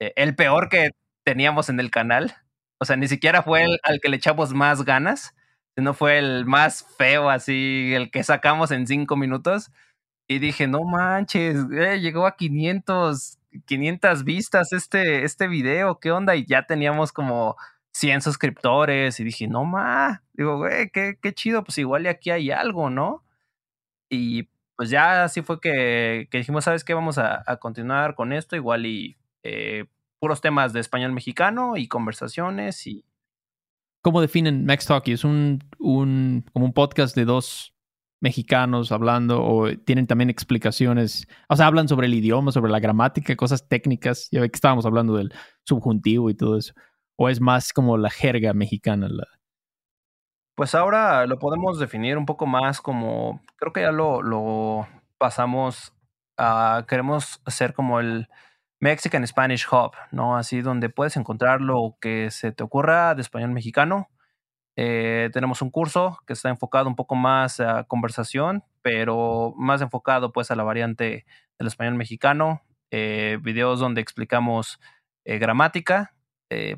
Eh, 0.00 0.12
el 0.16 0.36
peor 0.36 0.68
que 0.68 0.90
teníamos 1.24 1.70
en 1.70 1.80
el 1.80 1.90
canal, 1.90 2.34
o 2.84 2.86
sea, 2.86 2.96
ni 2.96 3.08
siquiera 3.08 3.42
fue 3.42 3.64
el 3.64 3.80
al 3.82 3.98
que 3.98 4.10
le 4.10 4.16
echamos 4.18 4.52
más 4.52 4.84
ganas, 4.84 5.34
sino 5.74 5.94
fue 5.94 6.18
el 6.18 6.44
más 6.44 6.86
feo, 6.98 7.30
así, 7.30 7.94
el 7.94 8.10
que 8.10 8.22
sacamos 8.22 8.70
en 8.72 8.86
cinco 8.86 9.16
minutos. 9.16 9.70
Y 10.28 10.38
dije, 10.38 10.66
no 10.66 10.82
manches, 10.84 11.56
eh, 11.72 12.00
llegó 12.00 12.26
a 12.26 12.36
500, 12.36 13.38
500 13.64 14.24
vistas 14.24 14.72
este, 14.74 15.24
este 15.24 15.48
video, 15.48 15.98
¿qué 15.98 16.12
onda? 16.12 16.36
Y 16.36 16.44
ya 16.46 16.66
teníamos 16.66 17.10
como 17.10 17.56
100 17.92 18.20
suscriptores 18.20 19.18
y 19.18 19.24
dije, 19.24 19.48
no 19.48 19.64
más, 19.64 20.20
digo, 20.34 20.58
güey, 20.58 20.90
qué, 20.90 21.18
qué, 21.22 21.32
chido, 21.32 21.64
pues 21.64 21.78
igual 21.78 22.04
y 22.04 22.08
aquí 22.08 22.30
hay 22.30 22.50
algo, 22.50 22.90
¿no? 22.90 23.24
Y 24.10 24.50
pues 24.76 24.90
ya 24.90 25.24
así 25.24 25.42
fue 25.42 25.60
que, 25.60 26.28
que 26.30 26.38
dijimos, 26.38 26.64
¿sabes 26.64 26.84
qué? 26.84 26.94
Vamos 26.94 27.16
a, 27.18 27.42
a, 27.46 27.56
continuar 27.58 28.14
con 28.14 28.32
esto, 28.34 28.56
igual 28.56 28.86
y 28.86 29.16
eh, 29.42 29.86
puros 30.18 30.40
temas 30.40 30.72
de 30.72 30.80
español 30.80 31.12
mexicano 31.12 31.76
y 31.76 31.88
conversaciones 31.88 32.86
y... 32.86 33.04
¿Cómo 34.02 34.20
definen 34.20 34.66
Max 34.66 34.86
Talk? 34.86 35.08
¿Es 35.08 35.24
un, 35.24 35.64
un, 35.78 36.44
como 36.52 36.66
un 36.66 36.72
podcast 36.74 37.16
de 37.16 37.24
dos 37.24 37.74
mexicanos 38.20 38.92
hablando 38.92 39.42
o 39.42 39.74
tienen 39.76 40.06
también 40.06 40.28
explicaciones? 40.28 41.26
O 41.48 41.56
sea, 41.56 41.66
hablan 41.66 41.88
sobre 41.88 42.06
el 42.06 42.14
idioma, 42.14 42.52
sobre 42.52 42.70
la 42.70 42.80
gramática, 42.80 43.34
cosas 43.34 43.66
técnicas. 43.66 44.28
Ya 44.30 44.40
ve 44.42 44.50
que 44.50 44.56
estábamos 44.56 44.84
hablando 44.84 45.16
del 45.16 45.32
subjuntivo 45.64 46.28
y 46.28 46.34
todo 46.34 46.58
eso. 46.58 46.74
¿O 47.16 47.28
es 47.28 47.40
más 47.40 47.72
como 47.72 47.96
la 47.96 48.10
jerga 48.10 48.52
mexicana? 48.52 49.08
La... 49.08 49.26
Pues 50.54 50.74
ahora 50.74 51.26
lo 51.26 51.38
podemos 51.38 51.78
definir 51.78 52.18
un 52.18 52.26
poco 52.26 52.46
más 52.46 52.80
como, 52.80 53.40
creo 53.56 53.72
que 53.72 53.80
ya 53.82 53.92
lo, 53.92 54.22
lo 54.22 54.86
pasamos 55.18 55.94
a, 56.36 56.84
queremos 56.88 57.40
hacer 57.44 57.72
como 57.72 58.00
el 58.00 58.28
Mexican 58.84 59.26
Spanish 59.26 59.66
Hub, 59.72 59.92
¿no? 60.10 60.36
Así 60.36 60.60
donde 60.60 60.90
puedes 60.90 61.16
encontrar 61.16 61.62
lo 61.62 61.96
que 62.02 62.30
se 62.30 62.52
te 62.52 62.62
ocurra 62.62 63.14
de 63.14 63.22
español 63.22 63.50
mexicano. 63.50 64.10
Eh, 64.76 65.30
tenemos 65.32 65.62
un 65.62 65.70
curso 65.70 66.18
que 66.26 66.34
está 66.34 66.50
enfocado 66.50 66.86
un 66.86 66.94
poco 66.94 67.14
más 67.14 67.60
a 67.60 67.84
conversación, 67.84 68.62
pero 68.82 69.54
más 69.56 69.80
enfocado 69.80 70.32
pues 70.32 70.50
a 70.50 70.54
la 70.54 70.64
variante 70.64 71.24
del 71.58 71.66
español 71.66 71.94
mexicano. 71.94 72.60
Eh, 72.90 73.38
videos 73.40 73.80
donde 73.80 74.02
explicamos 74.02 74.78
eh, 75.24 75.38
gramática, 75.38 76.14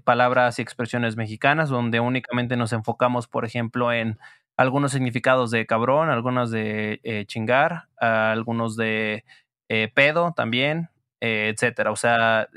palabras 0.05 0.61
y 0.61 0.63
expresiones 0.63 1.17
mexicanas, 1.17 1.69
donde 1.69 1.99
únicamente 1.99 2.57
nos 2.57 2.73
enfocamos, 2.73 3.27
por 3.27 3.45
ejemplo, 3.45 3.93
en 3.93 4.17
algunos 4.57 4.93
significados 4.93 5.51
de 5.51 5.67
cabrón, 5.67 6.09
algunos 6.09 6.53
de 6.53 7.25
chingar, 7.27 7.89
algunos 7.99 8.77
de 8.77 9.25
pedo 9.95 10.33
también, 10.35 10.89
etcétera. 11.21 11.91
O 11.93 11.97
sea, 11.97 12.49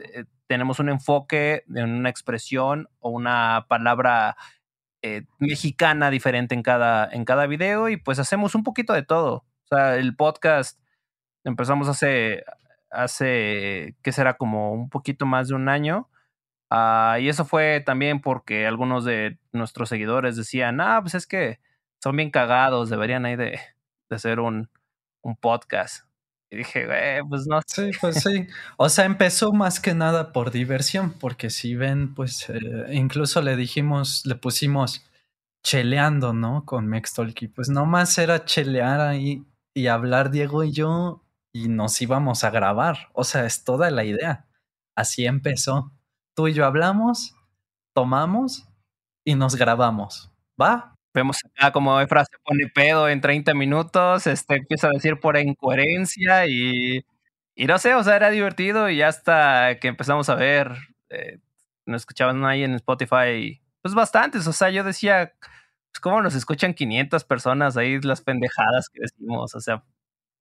tenemos 0.47 0.79
un 0.79 0.89
enfoque 0.89 1.63
en 1.75 1.89
una 1.89 2.09
expresión 2.09 2.89
o 2.99 3.09
una 3.09 3.65
palabra 3.69 4.35
mexicana 5.39 6.09
diferente 6.09 6.55
en 6.55 6.63
cada, 6.63 7.09
en 7.09 7.23
cada 7.23 7.47
video 7.47 7.87
y 7.89 7.97
pues 7.97 8.19
hacemos 8.19 8.55
un 8.55 8.63
poquito 8.63 8.93
de 8.93 9.03
todo. 9.03 9.45
O 9.65 9.67
sea, 9.75 9.95
el 9.95 10.15
podcast 10.15 10.79
empezamos 11.45 11.87
hace, 11.87 12.43
hace, 12.91 13.95
¿qué 14.03 14.11
será? 14.11 14.35
Como 14.35 14.73
un 14.73 14.89
poquito 14.89 15.25
más 15.25 15.47
de 15.49 15.55
un 15.55 15.69
año 15.69 16.09
Uh, 16.71 17.17
y 17.19 17.29
eso 17.29 17.45
fue 17.45 17.81
también 17.83 18.21
porque 18.21 18.67
algunos 18.67 19.03
de 19.03 19.39
nuestros 19.51 19.89
seguidores 19.89 20.35
decían, 20.35 20.79
ah, 20.81 20.99
pues 21.01 21.15
es 21.15 21.25
que 21.25 21.59
son 22.01 22.15
bien 22.15 22.29
cagados, 22.29 22.89
deberían 22.89 23.25
ahí 23.25 23.35
de, 23.35 23.59
de 24.09 24.15
hacer 24.15 24.39
un, 24.39 24.69
un 25.21 25.35
podcast. 25.35 26.05
Y 26.51 26.57
dije, 26.57 26.85
güey, 26.85 27.21
pues 27.29 27.47
no. 27.47 27.59
Sí, 27.67 27.91
pues 28.01 28.15
sí. 28.23 28.47
O 28.77 28.89
sea, 28.89 29.05
empezó 29.05 29.53
más 29.53 29.79
que 29.79 29.93
nada 29.93 30.33
por 30.33 30.51
diversión, 30.51 31.13
porque 31.13 31.49
si 31.49 31.75
ven, 31.75 32.13
pues 32.15 32.49
eh, 32.49 32.59
incluso 32.91 33.41
le 33.41 33.55
dijimos, 33.55 34.25
le 34.25 34.35
pusimos 34.35 35.05
cheleando, 35.63 36.33
¿no? 36.33 36.65
Con 36.65 36.87
Mextalky. 36.87 37.47
Pues 37.47 37.69
nomás 37.69 38.17
era 38.17 38.45
chelear 38.45 39.01
ahí 39.01 39.45
y 39.73 39.87
hablar 39.87 40.31
Diego 40.31 40.63
y 40.63 40.71
yo 40.71 41.23
y 41.53 41.67
nos 41.69 42.01
íbamos 42.01 42.43
a 42.43 42.49
grabar. 42.49 43.09
O 43.13 43.23
sea, 43.23 43.45
es 43.45 43.63
toda 43.63 43.91
la 43.91 44.03
idea. 44.03 44.45
Así 44.95 45.25
empezó 45.25 45.91
tú 46.35 46.47
y 46.47 46.53
yo 46.53 46.65
hablamos, 46.65 47.35
tomamos 47.93 48.67
y 49.25 49.35
nos 49.35 49.55
grabamos. 49.55 50.31
¿Va? 50.59 50.95
Vemos 51.19 51.37
acá 51.43 51.73
como 51.73 51.99
Efra 51.99 52.23
se 52.23 52.37
pone 52.45 52.67
pedo 52.73 53.09
en 53.09 53.19
30 53.19 53.53
minutos, 53.53 54.25
este, 54.25 54.55
empieza 54.55 54.87
a 54.87 54.91
decir 54.91 55.19
por 55.19 55.37
incoherencia 55.37 56.47
y, 56.47 57.05
y 57.55 57.65
no 57.65 57.77
sé, 57.77 57.93
o 57.95 58.03
sea, 58.03 58.15
era 58.15 58.29
divertido 58.29 58.89
y 58.89 59.01
hasta 59.01 59.79
que 59.81 59.89
empezamos 59.89 60.29
a 60.29 60.35
ver, 60.35 60.71
eh, 61.09 61.39
nos 61.85 62.03
escuchaban 62.03 62.45
ahí 62.45 62.63
en 62.63 62.75
Spotify, 62.75 63.61
pues 63.81 63.93
bastantes, 63.93 64.47
o 64.47 64.53
sea, 64.53 64.69
yo 64.69 64.85
decía, 64.85 65.33
pues 65.91 65.99
cómo 66.01 66.21
nos 66.21 66.35
escuchan 66.35 66.73
500 66.73 67.25
personas 67.25 67.75
ahí 67.75 67.99
las 67.99 68.21
pendejadas 68.21 68.87
que 68.89 69.01
decimos, 69.01 69.55
o 69.55 69.59
sea, 69.59 69.83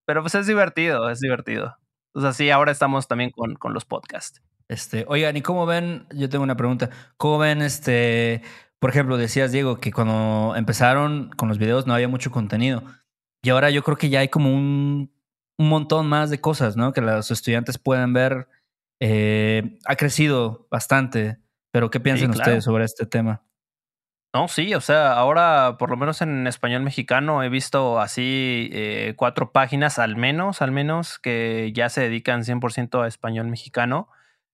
pero 0.07 0.23
pues 0.23 0.37
es 0.37 0.47
divertido, 0.47 1.11
es 1.11 1.19
divertido. 1.21 1.77
O 2.15 2.21
sea, 2.21 2.33
sí, 2.33 2.51
ahora 2.51 2.73
estamos 2.73 3.09
también 3.09 3.31
con, 3.31 3.57
con 3.57 3.75
los 3.75 3.85
podcasts. 3.85 4.41
Este, 4.69 5.05
oigan, 5.09 5.37
¿y 5.37 5.43
cómo 5.43 5.67
ven? 5.67 6.07
Yo 6.15 6.29
tengo 6.29 6.45
una 6.45 6.57
pregunta. 6.57 6.91
¿Cómo 7.17 7.39
ven 7.39 7.63
este, 7.63 8.43
por 8.79 8.91
ejemplo, 8.91 9.17
decías 9.17 9.53
Diego 9.53 9.79
que 9.79 9.93
cuando 9.93 10.55
empezaron 10.57 11.31
con 11.37 11.49
los 11.49 11.59
videos 11.59 11.87
no 11.87 11.95
había 11.95 12.09
mucho 12.09 12.31
contenido 12.31 12.83
y 13.43 13.51
ahora 13.51 13.71
yo 13.71 13.83
creo 13.83 13.97
que 13.97 14.09
ya 14.09 14.21
hay 14.21 14.29
como 14.29 14.55
un, 14.55 15.13
un 15.59 15.69
montón 15.69 16.07
más 16.07 16.31
de 16.31 16.41
cosas, 16.41 16.77
¿no? 16.77 16.93
Que 16.93 17.01
los 17.01 17.31
estudiantes 17.31 17.79
pueden 17.79 18.13
ver. 18.13 18.49
Eh, 19.01 19.79
ha 19.87 19.95
crecido 19.95 20.67
bastante, 20.71 21.39
pero 21.71 21.91
¿qué 21.91 22.01
piensan 22.01 22.33
sí, 22.33 22.35
claro. 22.35 22.51
ustedes 22.51 22.65
sobre 22.65 22.85
este 22.85 23.07
tema? 23.07 23.45
No, 24.35 24.49
sí, 24.49 24.75
o 24.75 24.81
sea, 24.81 25.13
ahora 25.13 25.77
por 25.79 25.91
lo 25.91 25.97
menos 25.97 26.21
en 26.21 26.47
español 26.47 26.83
mexicano 26.83 27.43
he 27.43 27.49
visto 27.49 28.01
así 28.01 28.69
eh, 28.73 29.15
cuatro 29.17 29.53
páginas 29.53 29.99
al 29.99 30.17
menos, 30.17 30.63
al 30.63 30.73
menos, 30.73 31.19
que 31.19 31.73
ya 31.75 31.89
se 31.89 32.03
dedican 32.03 32.43
100% 32.43 33.03
a 33.03 33.07
español 33.07 33.47
mexicano 33.47 34.09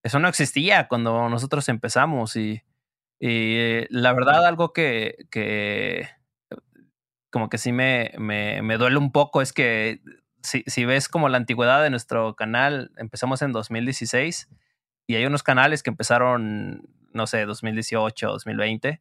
eso 0.05 0.19
no 0.19 0.29
existía 0.29 0.87
cuando 0.87 1.31
nosotros 1.31 1.69
empezamos 1.71 2.37
y, 2.37 2.63
y 3.21 3.87
la 3.91 4.13
verdad 4.13 4.47
algo 4.47 4.73
que, 4.73 5.27
que 5.31 6.09
como 7.31 7.49
que 7.49 7.59
sí 7.59 7.73
me, 7.73 8.13
me, 8.19 8.63
me, 8.63 8.77
duele 8.77 8.99
un 8.99 9.13
poco 9.13 9.43
es 9.43 9.53
que 9.53 10.01
si, 10.43 10.63
si 10.67 10.85
ves 10.85 11.09
como 11.09 11.29
la 11.29 11.39
antigüedad 11.39 11.83
de 11.83 11.91
nuestro 11.91 12.37
canal, 12.37 12.93
empezamos 12.97 13.43
en 13.43 13.53
2016 13.53 14.49
y 15.09 15.17
hay 15.17 15.27
unos 15.27 15.43
canales 15.43 15.83
que 15.83 15.91
empezaron, 15.91 16.89
no 17.13 17.27
sé, 17.27 17.45
2018, 17.47 18.29
2020 18.29 19.01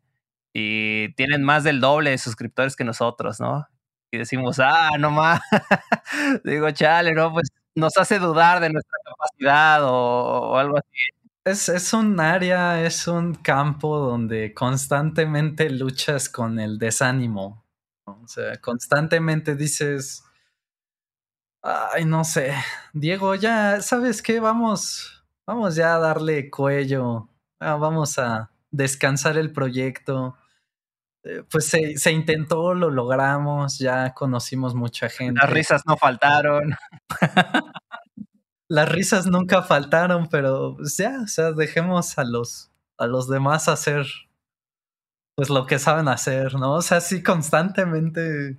y 0.54 1.14
tienen 1.16 1.44
más 1.44 1.64
del 1.64 1.82
doble 1.82 2.12
de 2.12 2.18
suscriptores 2.18 2.76
que 2.76 2.84
nosotros, 2.84 3.40
¿no? 3.40 3.68
Y 4.12 4.18
decimos, 4.20 4.60
ah, 4.60 4.92
no 5.00 5.12
más. 5.12 5.42
Digo, 6.44 6.72
chale, 6.72 7.14
no, 7.14 7.34
pues 7.34 7.50
nos 7.76 7.98
hace 7.98 8.20
dudar 8.20 8.60
de 8.62 8.70
nuestra 8.72 8.98
capacidad 9.06 9.80
o 9.84 10.58
algo 10.58 10.78
así. 10.78 11.23
Es, 11.46 11.68
es, 11.68 11.92
un 11.92 12.20
área, 12.22 12.86
es 12.86 13.06
un 13.06 13.36
campo 13.36 14.00
donde 14.00 14.54
constantemente 14.54 15.70
luchas 15.70 16.30
con 16.30 16.58
el 16.58 16.80
desánimo. 16.80 17.66
O 18.06 18.26
sea, 18.28 18.56
constantemente 18.62 19.56
dices, 19.56 20.24
ay, 21.62 22.06
no 22.06 22.24
sé, 22.24 22.54
Diego, 22.94 23.36
ya, 23.36 23.82
¿sabes 23.82 24.22
qué? 24.22 24.40
Vamos, 24.40 25.26
vamos 25.46 25.76
ya 25.76 25.96
a 25.96 26.00
darle 26.00 26.50
cuello, 26.50 27.30
ah, 27.60 27.76
vamos 27.76 28.18
a 28.20 28.52
descansar 28.72 29.38
el 29.38 29.52
proyecto. 29.52 30.38
Eh, 31.26 31.44
pues 31.50 31.68
se, 31.68 31.98
se, 31.98 32.12
intentó, 32.12 32.74
lo 32.74 32.90
logramos, 32.90 33.80
ya 33.80 34.14
conocimos 34.14 34.76
mucha 34.76 35.10
gente. 35.10 35.40
Las 35.42 35.50
risas 35.50 35.84
no 35.86 35.98
faltaron. 35.98 36.76
Las 38.74 38.90
risas 38.90 39.28
nunca 39.28 39.62
faltaron, 39.62 40.30
pero 40.30 40.76
pues 40.76 40.98
ya, 40.98 41.20
o 41.24 41.28
sea, 41.28 41.52
dejemos 41.52 42.18
a 42.18 42.24
los, 42.24 42.72
a 42.98 43.06
los 43.06 43.30
demás 43.30 43.68
hacer 43.68 44.08
pues 45.36 45.52
lo 45.52 45.68
que 45.68 45.78
saben 45.78 46.08
hacer, 46.08 46.56
¿no? 46.56 46.74
O 46.74 46.82
sea, 46.82 47.00
sí, 47.00 47.22
constantemente 47.22 48.58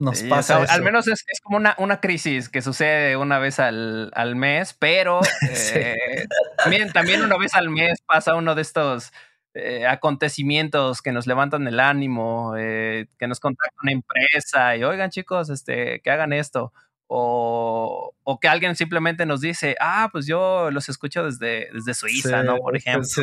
nos 0.00 0.18
sí, 0.18 0.28
pasa. 0.28 0.58
O 0.58 0.66
sea, 0.66 0.74
al 0.74 0.82
menos 0.82 1.06
es, 1.06 1.24
es, 1.28 1.40
como 1.40 1.58
una, 1.58 1.76
una 1.78 2.00
crisis 2.00 2.48
que 2.48 2.60
sucede 2.60 3.16
una 3.16 3.38
vez 3.38 3.60
al, 3.60 4.10
al 4.16 4.34
mes, 4.34 4.74
pero 4.76 5.20
eh, 5.48 6.26
también, 6.58 6.92
también 6.92 7.22
una 7.22 7.36
vez 7.38 7.54
al 7.54 7.70
mes 7.70 8.00
pasa 8.04 8.34
uno 8.34 8.56
de 8.56 8.62
estos 8.62 9.12
eh, 9.54 9.86
acontecimientos 9.86 11.02
que 11.02 11.12
nos 11.12 11.28
levantan 11.28 11.68
el 11.68 11.78
ánimo, 11.78 12.54
eh, 12.58 13.06
que 13.16 13.28
nos 13.28 13.38
contacta 13.38 13.76
una 13.80 13.92
empresa 13.92 14.74
y 14.76 14.82
oigan 14.82 15.10
chicos, 15.10 15.50
este, 15.50 16.00
que 16.00 16.10
hagan 16.10 16.32
esto. 16.32 16.72
O, 17.08 18.14
o, 18.22 18.40
que 18.40 18.48
alguien 18.48 18.74
simplemente 18.74 19.26
nos 19.26 19.40
dice, 19.40 19.76
ah, 19.80 20.08
pues 20.10 20.26
yo 20.26 20.70
los 20.70 20.88
escucho 20.88 21.24
desde, 21.24 21.68
desde 21.72 21.94
Suiza, 21.94 22.42
¿no? 22.42 22.56
Por 22.56 22.76
ejemplo. 22.76 23.04
Sí. 23.04 23.22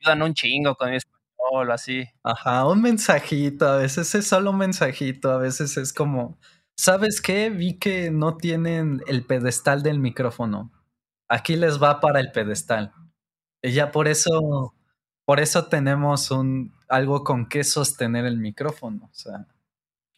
Ayudan 0.00 0.22
un 0.22 0.34
chingo 0.34 0.74
con 0.74 0.90
mi 0.90 0.96
español 0.96 1.70
o 1.70 1.72
así. 1.72 2.06
Ajá, 2.22 2.66
un 2.66 2.82
mensajito, 2.82 3.68
a 3.68 3.76
veces 3.76 4.14
es 4.14 4.26
solo 4.26 4.50
un 4.50 4.58
mensajito, 4.58 5.30
a 5.30 5.38
veces 5.38 5.76
es 5.76 5.92
como, 5.92 6.38
¿sabes 6.76 7.20
qué? 7.20 7.50
Vi 7.50 7.78
que 7.78 8.10
no 8.10 8.36
tienen 8.36 9.02
el 9.06 9.24
pedestal 9.24 9.82
del 9.82 9.98
micrófono. 9.98 10.72
Aquí 11.28 11.56
les 11.56 11.82
va 11.82 12.00
para 12.00 12.20
el 12.20 12.32
pedestal. 12.32 12.92
Y 13.62 13.72
ya 13.72 13.90
por 13.90 14.08
eso, 14.08 14.74
por 15.24 15.40
eso 15.40 15.66
tenemos 15.66 16.30
un 16.30 16.74
algo 16.88 17.24
con 17.24 17.48
que 17.48 17.64
sostener 17.64 18.26
el 18.26 18.38
micrófono. 18.38 19.04
O 19.04 19.14
sea. 19.14 19.46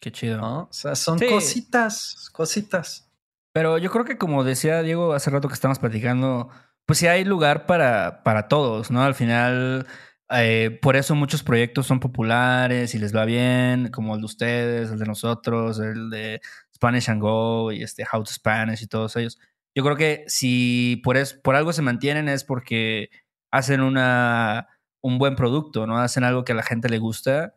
Qué 0.05 0.11
chido. 0.11 0.39
O 0.39 0.67
sea, 0.69 0.93
son 0.93 1.17
cositas, 1.17 2.29
cositas. 2.31 3.11
Pero 3.51 3.79
yo 3.79 3.89
creo 3.89 4.05
que 4.05 4.19
como 4.19 4.43
decía 4.43 4.83
Diego 4.83 5.13
hace 5.13 5.31
rato 5.31 5.47
que 5.47 5.55
estábamos 5.55 5.79
platicando, 5.79 6.51
pues 6.85 6.99
sí 6.99 7.07
hay 7.07 7.25
lugar 7.25 7.65
para, 7.65 8.21
para 8.21 8.47
todos, 8.47 8.91
¿no? 8.91 9.01
Al 9.01 9.15
final, 9.15 9.87
eh, 10.29 10.77
por 10.79 10.95
eso 10.95 11.15
muchos 11.15 11.41
proyectos 11.41 11.87
son 11.87 11.99
populares 11.99 12.93
y 12.93 12.99
les 12.99 13.15
va 13.15 13.25
bien, 13.25 13.89
como 13.89 14.13
el 14.13 14.21
de 14.21 14.25
ustedes, 14.25 14.91
el 14.91 14.99
de 14.99 15.05
nosotros, 15.07 15.79
el 15.79 16.11
de 16.11 16.39
Spanish 16.75 17.09
and 17.09 17.23
Go 17.23 17.71
y 17.71 17.81
este 17.81 18.03
How 18.03 18.25
to 18.25 18.31
Spanish 18.31 18.83
y 18.83 18.87
todos 18.87 19.15
ellos. 19.15 19.39
Yo 19.73 19.83
creo 19.83 19.95
que 19.95 20.23
si 20.27 21.01
por, 21.03 21.17
es, 21.17 21.33
por 21.33 21.55
algo 21.55 21.73
se 21.73 21.81
mantienen 21.81 22.29
es 22.29 22.43
porque 22.43 23.09
hacen 23.49 23.81
una, 23.81 24.67
un 25.01 25.17
buen 25.17 25.35
producto, 25.35 25.87
¿no? 25.87 25.97
Hacen 25.97 26.23
algo 26.23 26.45
que 26.45 26.51
a 26.51 26.55
la 26.55 26.61
gente 26.61 26.89
le 26.89 26.99
gusta 26.99 27.55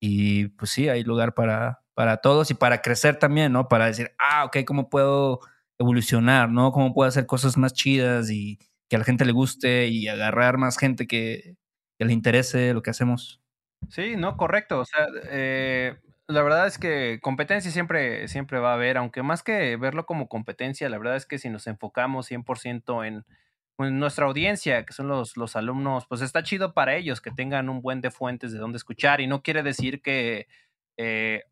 y 0.00 0.48
pues 0.48 0.70
sí, 0.70 0.88
hay 0.88 1.04
lugar 1.04 1.34
para, 1.34 1.82
para 1.94 2.18
todos 2.18 2.50
y 2.50 2.54
para 2.54 2.82
crecer 2.82 3.18
también, 3.18 3.52
¿no? 3.52 3.68
Para 3.68 3.86
decir, 3.86 4.12
ah, 4.18 4.44
ok, 4.44 4.58
¿cómo 4.66 4.88
puedo 4.88 5.40
evolucionar, 5.78 6.50
¿no? 6.50 6.72
¿Cómo 6.72 6.92
puedo 6.94 7.08
hacer 7.08 7.26
cosas 7.26 7.56
más 7.56 7.72
chidas 7.72 8.30
y 8.30 8.58
que 8.88 8.96
a 8.96 8.98
la 8.98 9.04
gente 9.04 9.24
le 9.24 9.32
guste 9.32 9.88
y 9.88 10.08
agarrar 10.08 10.58
más 10.58 10.78
gente 10.78 11.06
que, 11.06 11.56
que 11.98 12.04
le 12.04 12.12
interese 12.12 12.72
lo 12.74 12.82
que 12.82 12.90
hacemos? 12.90 13.40
Sí, 13.88 14.16
no, 14.16 14.36
correcto. 14.36 14.80
O 14.80 14.84
sea, 14.84 15.06
eh, 15.30 15.96
la 16.26 16.42
verdad 16.42 16.66
es 16.66 16.78
que 16.78 17.20
competencia 17.22 17.70
siempre, 17.70 18.28
siempre 18.28 18.58
va 18.58 18.72
a 18.72 18.74
haber, 18.74 18.98
aunque 18.98 19.22
más 19.22 19.42
que 19.42 19.76
verlo 19.76 20.06
como 20.06 20.28
competencia, 20.28 20.88
la 20.88 20.98
verdad 20.98 21.16
es 21.16 21.26
que 21.26 21.38
si 21.38 21.48
nos 21.48 21.66
enfocamos 21.66 22.30
100% 22.30 23.06
en 23.06 23.24
nuestra 23.78 24.26
audiencia, 24.26 24.84
que 24.84 24.92
son 24.92 25.08
los, 25.08 25.36
los 25.36 25.56
alumnos, 25.56 26.06
pues 26.08 26.20
está 26.20 26.42
chido 26.42 26.74
para 26.74 26.96
ellos 26.96 27.20
que 27.20 27.30
tengan 27.30 27.68
un 27.68 27.80
buen 27.80 28.00
de 28.00 28.10
fuentes 28.10 28.52
de 28.52 28.58
dónde 28.58 28.76
escuchar 28.78 29.20
y 29.20 29.26
no 29.26 29.42
quiere 29.42 29.62
decir 29.62 30.02
que 30.02 30.48
eh, 30.96 31.44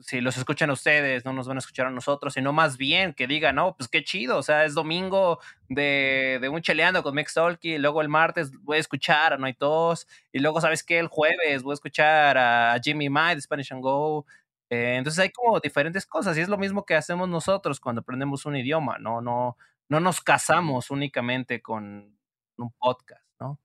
si 0.00 0.20
los 0.20 0.36
escuchan 0.36 0.70
ustedes, 0.70 1.24
no 1.24 1.32
nos 1.32 1.48
van 1.48 1.56
a 1.56 1.60
escuchar 1.60 1.86
a 1.86 1.90
nosotros, 1.90 2.34
sino 2.34 2.52
más 2.52 2.76
bien 2.76 3.14
que 3.14 3.26
digan, 3.26 3.56
no, 3.56 3.74
pues 3.76 3.88
qué 3.88 4.04
chido, 4.04 4.38
o 4.38 4.42
sea, 4.42 4.64
es 4.64 4.74
domingo 4.74 5.40
de, 5.68 6.38
de 6.40 6.48
un 6.48 6.62
cheleando 6.62 7.02
con 7.02 7.14
Mex 7.14 7.34
y 7.62 7.78
luego 7.78 8.00
el 8.02 8.08
martes 8.08 8.52
voy 8.62 8.76
a 8.76 8.80
escuchar 8.80 9.32
a 9.32 9.38
No 9.38 9.46
hay 9.46 9.54
tos, 9.54 10.06
y 10.32 10.38
luego, 10.38 10.60
¿sabes 10.60 10.82
qué? 10.84 10.98
El 10.98 11.08
jueves 11.08 11.62
voy 11.62 11.72
a 11.72 11.74
escuchar 11.74 12.38
a 12.38 12.76
Jimmy 12.82 13.08
Mai 13.10 13.40
Spanish 13.40 13.72
and 13.72 13.82
Go. 13.82 14.26
Eh, 14.70 14.96
entonces 14.96 15.18
hay 15.20 15.30
como 15.30 15.60
diferentes 15.60 16.06
cosas 16.06 16.36
y 16.38 16.40
es 16.40 16.48
lo 16.48 16.56
mismo 16.58 16.84
que 16.86 16.94
hacemos 16.94 17.28
nosotros 17.28 17.78
cuando 17.80 18.00
aprendemos 18.00 18.46
un 18.46 18.56
idioma, 18.56 18.98
¿no? 18.98 19.20
No, 19.20 19.56
no 19.92 20.00
nos 20.00 20.22
casamos 20.22 20.90
únicamente 20.90 21.60
con 21.60 22.16
un 22.56 22.72
podcast, 22.78 23.22
¿no? 23.38 23.60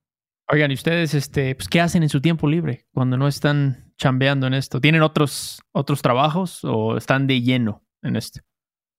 Oigan, 0.49 0.71
¿y 0.71 0.73
ustedes 0.73 1.13
este, 1.13 1.55
pues, 1.55 1.69
qué 1.69 1.79
hacen 1.79 2.03
en 2.03 2.09
su 2.09 2.19
tiempo 2.19 2.49
libre 2.49 2.85
cuando 2.93 3.15
no 3.15 3.29
están 3.29 3.93
chambeando 3.97 4.45
en 4.45 4.53
esto? 4.53 4.81
¿Tienen 4.81 5.03
otros, 5.03 5.61
otros 5.71 6.01
trabajos 6.01 6.65
o 6.65 6.97
están 6.97 7.27
de 7.27 7.41
lleno 7.41 7.81
en 8.01 8.17
esto? 8.17 8.41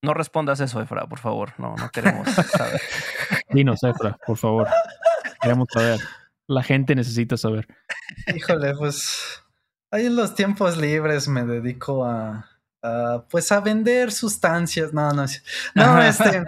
No 0.00 0.14
respondas 0.14 0.61
eso, 0.61 0.80
Efra, 0.80 1.06
por 1.06 1.18
favor. 1.18 1.52
No, 1.58 1.76
no 1.76 1.90
queremos 1.90 2.30
saber. 2.30 2.80
Dinos, 3.50 3.82
Efra, 3.82 4.16
por 4.26 4.38
favor. 4.38 4.66
Queremos 5.42 5.68
saber. 5.70 6.00
La 6.47 6.62
gente 6.62 6.94
necesita 6.94 7.37
saber. 7.37 7.68
Híjole, 8.35 8.75
pues 8.75 9.42
ahí 9.90 10.06
en 10.06 10.16
los 10.16 10.35
tiempos 10.35 10.78
libres 10.78 11.29
me 11.29 11.44
dedico 11.44 12.07
a, 12.07 12.48
a 12.83 13.26
pues 13.29 13.53
a 13.53 13.61
vender 13.61 14.12
sustancias. 14.12 14.94
No, 14.94 15.12
no, 15.12 15.26
no, 15.74 16.03
este, 16.03 16.46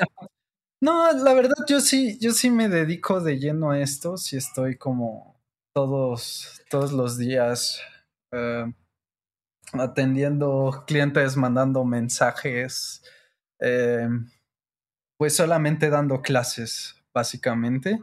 no, 0.81 1.13
la 1.13 1.35
verdad, 1.35 1.55
yo 1.69 1.81
sí, 1.81 2.19
yo 2.21 2.33
sí 2.33 2.51
me 2.51 2.69
dedico 2.69 3.21
de 3.21 3.39
lleno 3.39 3.71
a 3.71 3.81
esto. 3.81 4.17
Sí 4.17 4.37
estoy 4.37 4.77
como 4.77 5.41
todos, 5.75 6.63
todos 6.71 6.93
los 6.93 7.19
días 7.19 7.81
eh, 8.33 8.73
atendiendo 9.73 10.85
clientes, 10.87 11.37
mandando 11.37 11.85
mensajes. 11.85 13.03
Eh, 13.61 14.09
pues 15.21 15.37
solamente 15.37 15.91
dando 15.91 16.23
clases, 16.23 16.97
básicamente. 17.13 18.01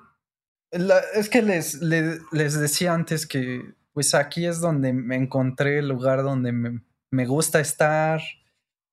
es 0.70 1.30
que 1.30 1.42
les, 1.42 1.82
les, 1.82 2.60
decía 2.60 2.94
antes 2.94 3.26
que 3.26 3.74
pues 3.92 4.14
aquí 4.14 4.46
es 4.46 4.62
donde 4.62 4.94
me 4.94 5.16
encontré 5.16 5.80
el 5.80 5.88
lugar 5.90 6.22
donde 6.22 6.52
me, 6.52 7.26
gusta 7.26 7.60
estar, 7.60 8.22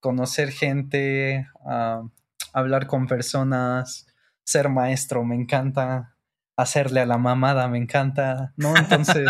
conocer 0.01 0.53
gente, 0.53 1.47
uh, 1.67 2.09
hablar 2.55 2.87
con 2.87 3.07
personas, 3.07 4.07
ser 4.45 4.69
maestro, 4.71 5.25
me 5.25 5.35
encanta. 5.35 6.13
Hacerle 6.57 7.01
a 7.01 7.07
la 7.07 7.19
mamada, 7.19 7.67
me 7.67 7.79
encanta, 7.79 8.55
¿no? 8.57 8.77
Entonces, 8.77 9.27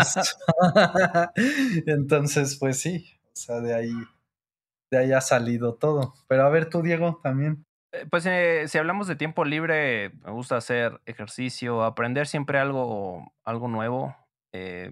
entonces, 1.87 2.55
pues 2.59 2.79
sí, 2.79 3.17
o 3.23 3.35
sea, 3.35 3.61
de 3.61 3.73
ahí, 3.73 3.93
de 4.91 4.97
ahí 4.99 5.11
ha 5.11 5.21
salido 5.21 5.73
todo. 5.73 6.13
Pero 6.27 6.43
a 6.43 6.49
ver 6.49 6.69
tú, 6.69 6.83
Diego, 6.83 7.19
también. 7.23 7.65
Eh, 7.91 8.05
pues 8.11 8.27
eh, 8.27 8.65
si 8.67 8.77
hablamos 8.77 9.07
de 9.07 9.15
tiempo 9.15 9.43
libre, 9.43 10.11
me 10.23 10.31
gusta 10.31 10.57
hacer 10.57 11.01
ejercicio, 11.07 11.83
aprender 11.83 12.27
siempre 12.27 12.59
algo, 12.59 13.33
algo 13.43 13.67
nuevo. 13.69 14.15
Eh, 14.51 14.91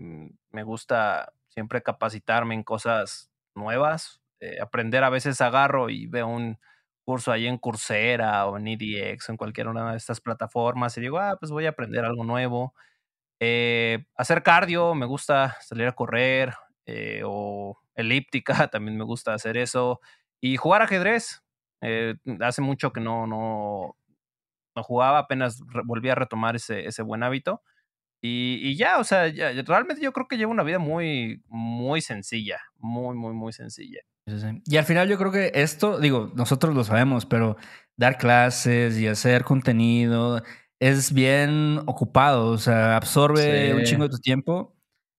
me 0.52 0.64
gusta 0.64 1.34
siempre 1.50 1.84
capacitarme 1.84 2.56
en 2.56 2.64
cosas 2.64 3.32
nuevas. 3.54 4.22
aprender 4.60 5.04
a 5.04 5.10
veces 5.10 5.40
agarro 5.40 5.90
y 5.90 6.08
veo 6.08 6.28
un, 6.28 6.58
curso 7.04 7.32
ahí 7.32 7.48
en 7.48 7.58
Coursera 7.58 8.46
o 8.48 8.58
en 8.58 8.68
EDX 8.68 9.30
o 9.30 9.32
en 9.34 9.38
cualquiera 9.38 9.70
una 9.72 9.92
de 9.92 9.98
estas 9.98 10.22
plataformas 10.22 10.98
y 10.98 11.02
digo, 11.02 11.20
ah, 11.20 11.38
pues 11.40 11.52
voy 11.52 11.66
a 11.66 11.70
aprender 11.70 12.06
algo 12.06 12.24
nuevo. 12.24 12.74
Eh, 13.40 14.06
hacer 14.18 14.44
cardio, 14.44 14.96
me 14.96 15.06
gusta 15.06 15.58
salir 15.62 15.88
a 15.88 15.94
correr 15.94 16.54
eh, 16.86 17.22
o 17.26 17.78
elíptica, 17.96 18.68
también 18.72 18.98
me 18.98 19.04
gusta 19.06 19.34
hacer 19.34 19.58
eso. 19.58 20.02
Y 20.42 20.58
jugar 20.58 20.82
ajedrez. 20.84 21.44
Eh, 21.82 22.16
hace 22.42 22.62
mucho 22.62 22.94
que 22.94 23.02
no, 23.02 23.28
no, 23.28 23.98
no 24.76 24.84
jugaba, 24.84 25.20
apenas 25.20 25.62
volví 25.86 26.10
a 26.10 26.16
retomar 26.16 26.56
ese, 26.56 26.86
ese 26.88 27.04
buen 27.04 27.24
hábito. 27.24 27.62
Y, 28.22 28.60
y 28.64 28.78
ya, 28.78 29.00
o 29.00 29.04
sea, 29.06 29.28
realmente 29.66 30.02
yo 30.04 30.14
creo 30.14 30.28
que 30.28 30.38
llevo 30.38 30.52
una 30.54 30.64
vida 30.64 30.80
muy, 30.80 31.44
muy 31.48 32.02
sencilla, 32.02 32.62
muy, 32.78 33.16
muy, 33.16 33.34
muy 33.34 33.54
sencilla. 33.54 34.02
Y 34.66 34.78
al 34.78 34.86
final 34.86 35.10
yo 35.10 35.18
creo 35.18 35.32
que 35.32 35.52
esto, 35.54 36.00
digo, 36.00 36.32
nosotros 36.36 36.74
lo 36.74 36.84
sabemos, 36.84 37.26
pero 37.26 37.58
dar 37.98 38.18
clases 38.18 38.98
y 38.98 39.08
hacer 39.08 39.44
contenido 39.44 40.42
es 40.80 41.14
bien 41.14 41.80
ocupado, 41.86 42.48
o 42.48 42.58
sea, 42.58 42.96
absorbe 42.96 43.74
un 43.74 43.84
chingo 43.84 44.04
de 44.04 44.10
tu 44.10 44.20
tiempo 44.20 44.76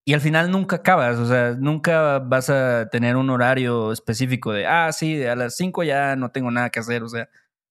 y 0.06 0.14
al 0.14 0.20
final 0.20 0.50
nunca 0.50 0.76
acabas, 0.76 1.18
o 1.18 1.26
sea, 1.26 1.54
nunca 1.58 2.18
vas 2.18 2.50
a 2.50 2.88
tener 2.90 3.16
un 3.16 3.30
horario 3.30 3.92
específico 3.92 4.52
de, 4.52 4.66
ah, 4.66 4.92
sí, 4.92 5.24
a 5.24 5.36
las 5.36 5.56
5 5.56 5.82
ya 5.82 6.16
no 6.16 6.30
tengo 6.30 6.50
nada 6.50 6.70
que 6.70 6.80
hacer, 6.80 7.02
o 7.02 7.08
sea, 7.08 7.28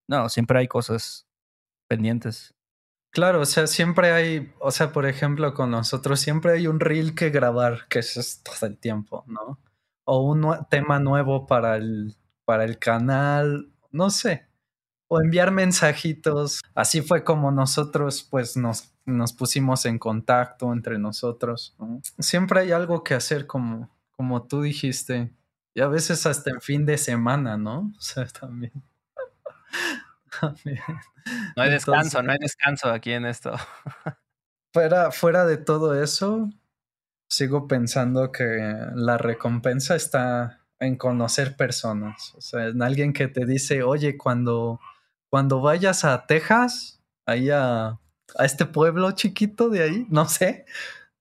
no, 0.08 0.30
siempre 0.30 0.60
hay 0.60 0.67
cosas 0.67 1.28
pendientes. 1.88 2.56
Claro, 3.12 3.41
o 3.41 3.46
sea, 3.46 3.67
siempre 3.67 4.12
hay, 4.12 4.54
o 4.60 4.72
sea, 4.72 4.91
por 4.91 5.06
ejemplo, 5.06 5.54
con 5.54 5.72
nosotros 5.72 6.19
siempre 6.19 6.54
hay 6.54 6.67
un 6.67 6.80
reel 6.80 7.15
que 7.15 7.30
grabar, 7.30 7.88
que 7.89 8.00
eso 8.00 8.19
es 8.19 8.41
todo 8.43 8.67
el 8.67 8.78
tiempo, 8.80 9.24
¿no? 9.28 9.60
O 10.06 10.22
un 10.22 10.56
tema 10.70 11.00
nuevo 11.00 11.46
para 11.46 11.78
el, 11.78 12.16
para 12.46 12.66
el 12.66 12.80
canal, 12.80 13.72
no 13.92 14.10
sé, 14.10 14.48
o 15.08 15.22
enviar 15.22 15.52
mensajitos. 15.52 16.62
Así 16.76 17.02
fue 17.02 17.24
como 17.24 17.52
nosotros 17.52 18.28
pues 18.30 18.58
nos, 18.58 18.94
nos 19.06 19.34
pusimos 19.34 19.86
en 19.86 20.00
contacto 20.00 20.74
entre 20.74 20.98
nosotros. 21.00 21.76
Siempre 22.20 22.62
hay 22.62 22.72
algo 22.72 23.04
que 23.04 23.13
hacer 23.13 23.48
como, 23.48 23.89
como 24.12 24.44
tú 24.48 24.62
dijiste. 24.62 25.32
Y 25.76 25.82
a 25.82 25.88
veces 25.88 26.26
hasta 26.26 26.52
en 26.52 26.62
fin 26.62 26.86
de 26.86 26.98
semana, 26.98 27.58
¿no? 27.58 27.92
O 27.98 28.02
sea, 28.02 28.26
también. 28.39 28.72
No 31.56 31.63
hay 31.63 31.72
descanso, 31.72 32.22
no 32.22 32.32
hay 32.32 32.39
descanso 32.39 32.89
aquí 32.92 33.12
en 33.12 33.26
esto. 33.26 33.54
fuera, 34.74 35.12
fuera 35.12 35.46
de 35.46 35.58
todo 35.58 36.02
eso, 36.02 36.50
sigo 37.34 37.67
pensando 37.67 38.32
que 38.32 38.76
la 38.96 39.17
recompensa 39.17 39.96
está 39.96 40.62
en 40.80 40.98
conocer 40.98 41.56
personas. 41.56 42.34
O 42.36 42.41
sea, 42.41 42.67
en 42.67 42.82
alguien 42.82 43.13
que 43.13 43.28
te 43.28 43.46
dice, 43.46 43.84
oye, 43.84 44.17
cuando, 44.17 44.80
cuando 45.30 45.62
vayas 45.62 46.06
a 46.06 46.26
Texas, 46.26 47.02
ahí 47.26 47.50
a, 47.50 48.00
a 48.38 48.46
este 48.46 48.65
pueblo 48.65 49.12
chiquito 49.12 49.69
de 49.69 49.84
ahí, 49.84 50.08
no 50.10 50.28
sé, 50.28 50.65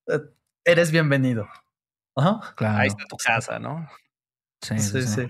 eh, 0.09 0.20
eres 0.64 0.90
bienvenido. 0.90 1.48
Ahí 2.59 2.88
está 2.88 3.05
tu 3.09 3.16
casa, 3.16 3.59
¿no? 3.59 3.88
Sí, 4.61 4.79
sí, 4.79 5.03
sí. 5.03 5.27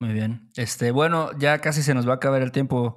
Muy 0.00 0.12
bien. 0.12 0.50
Este, 0.56 0.90
bueno, 0.90 1.30
ya 1.38 1.60
casi 1.60 1.82
se 1.82 1.94
nos 1.94 2.06
va 2.06 2.14
a 2.14 2.16
acabar 2.16 2.42
el 2.42 2.50
tiempo, 2.50 2.96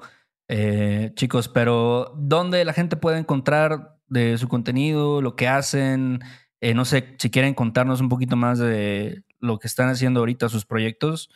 eh, 0.49 1.11
chicos, 1.15 1.47
pero 1.47 2.13
¿dónde 2.17 2.65
la 2.65 2.73
gente 2.73 2.97
puede 2.97 3.19
encontrar 3.19 3.99
de 4.07 4.37
su 4.37 4.47
contenido, 4.47 5.21
lo 5.21 5.35
que 5.35 5.47
hacen? 5.47 6.21
Eh, 6.65 6.73
no 6.73 6.83
sé, 6.83 7.13
si 7.19 7.29
quieren 7.29 7.53
contarnos 7.53 8.01
un 8.01 8.09
poquito 8.09 8.35
más 8.35 8.57
de 8.57 9.21
lo 9.39 9.59
que 9.59 9.67
están 9.67 9.87
haciendo 9.89 10.21
ahorita, 10.21 10.49
sus 10.49 10.65
proyectos, 10.65 11.29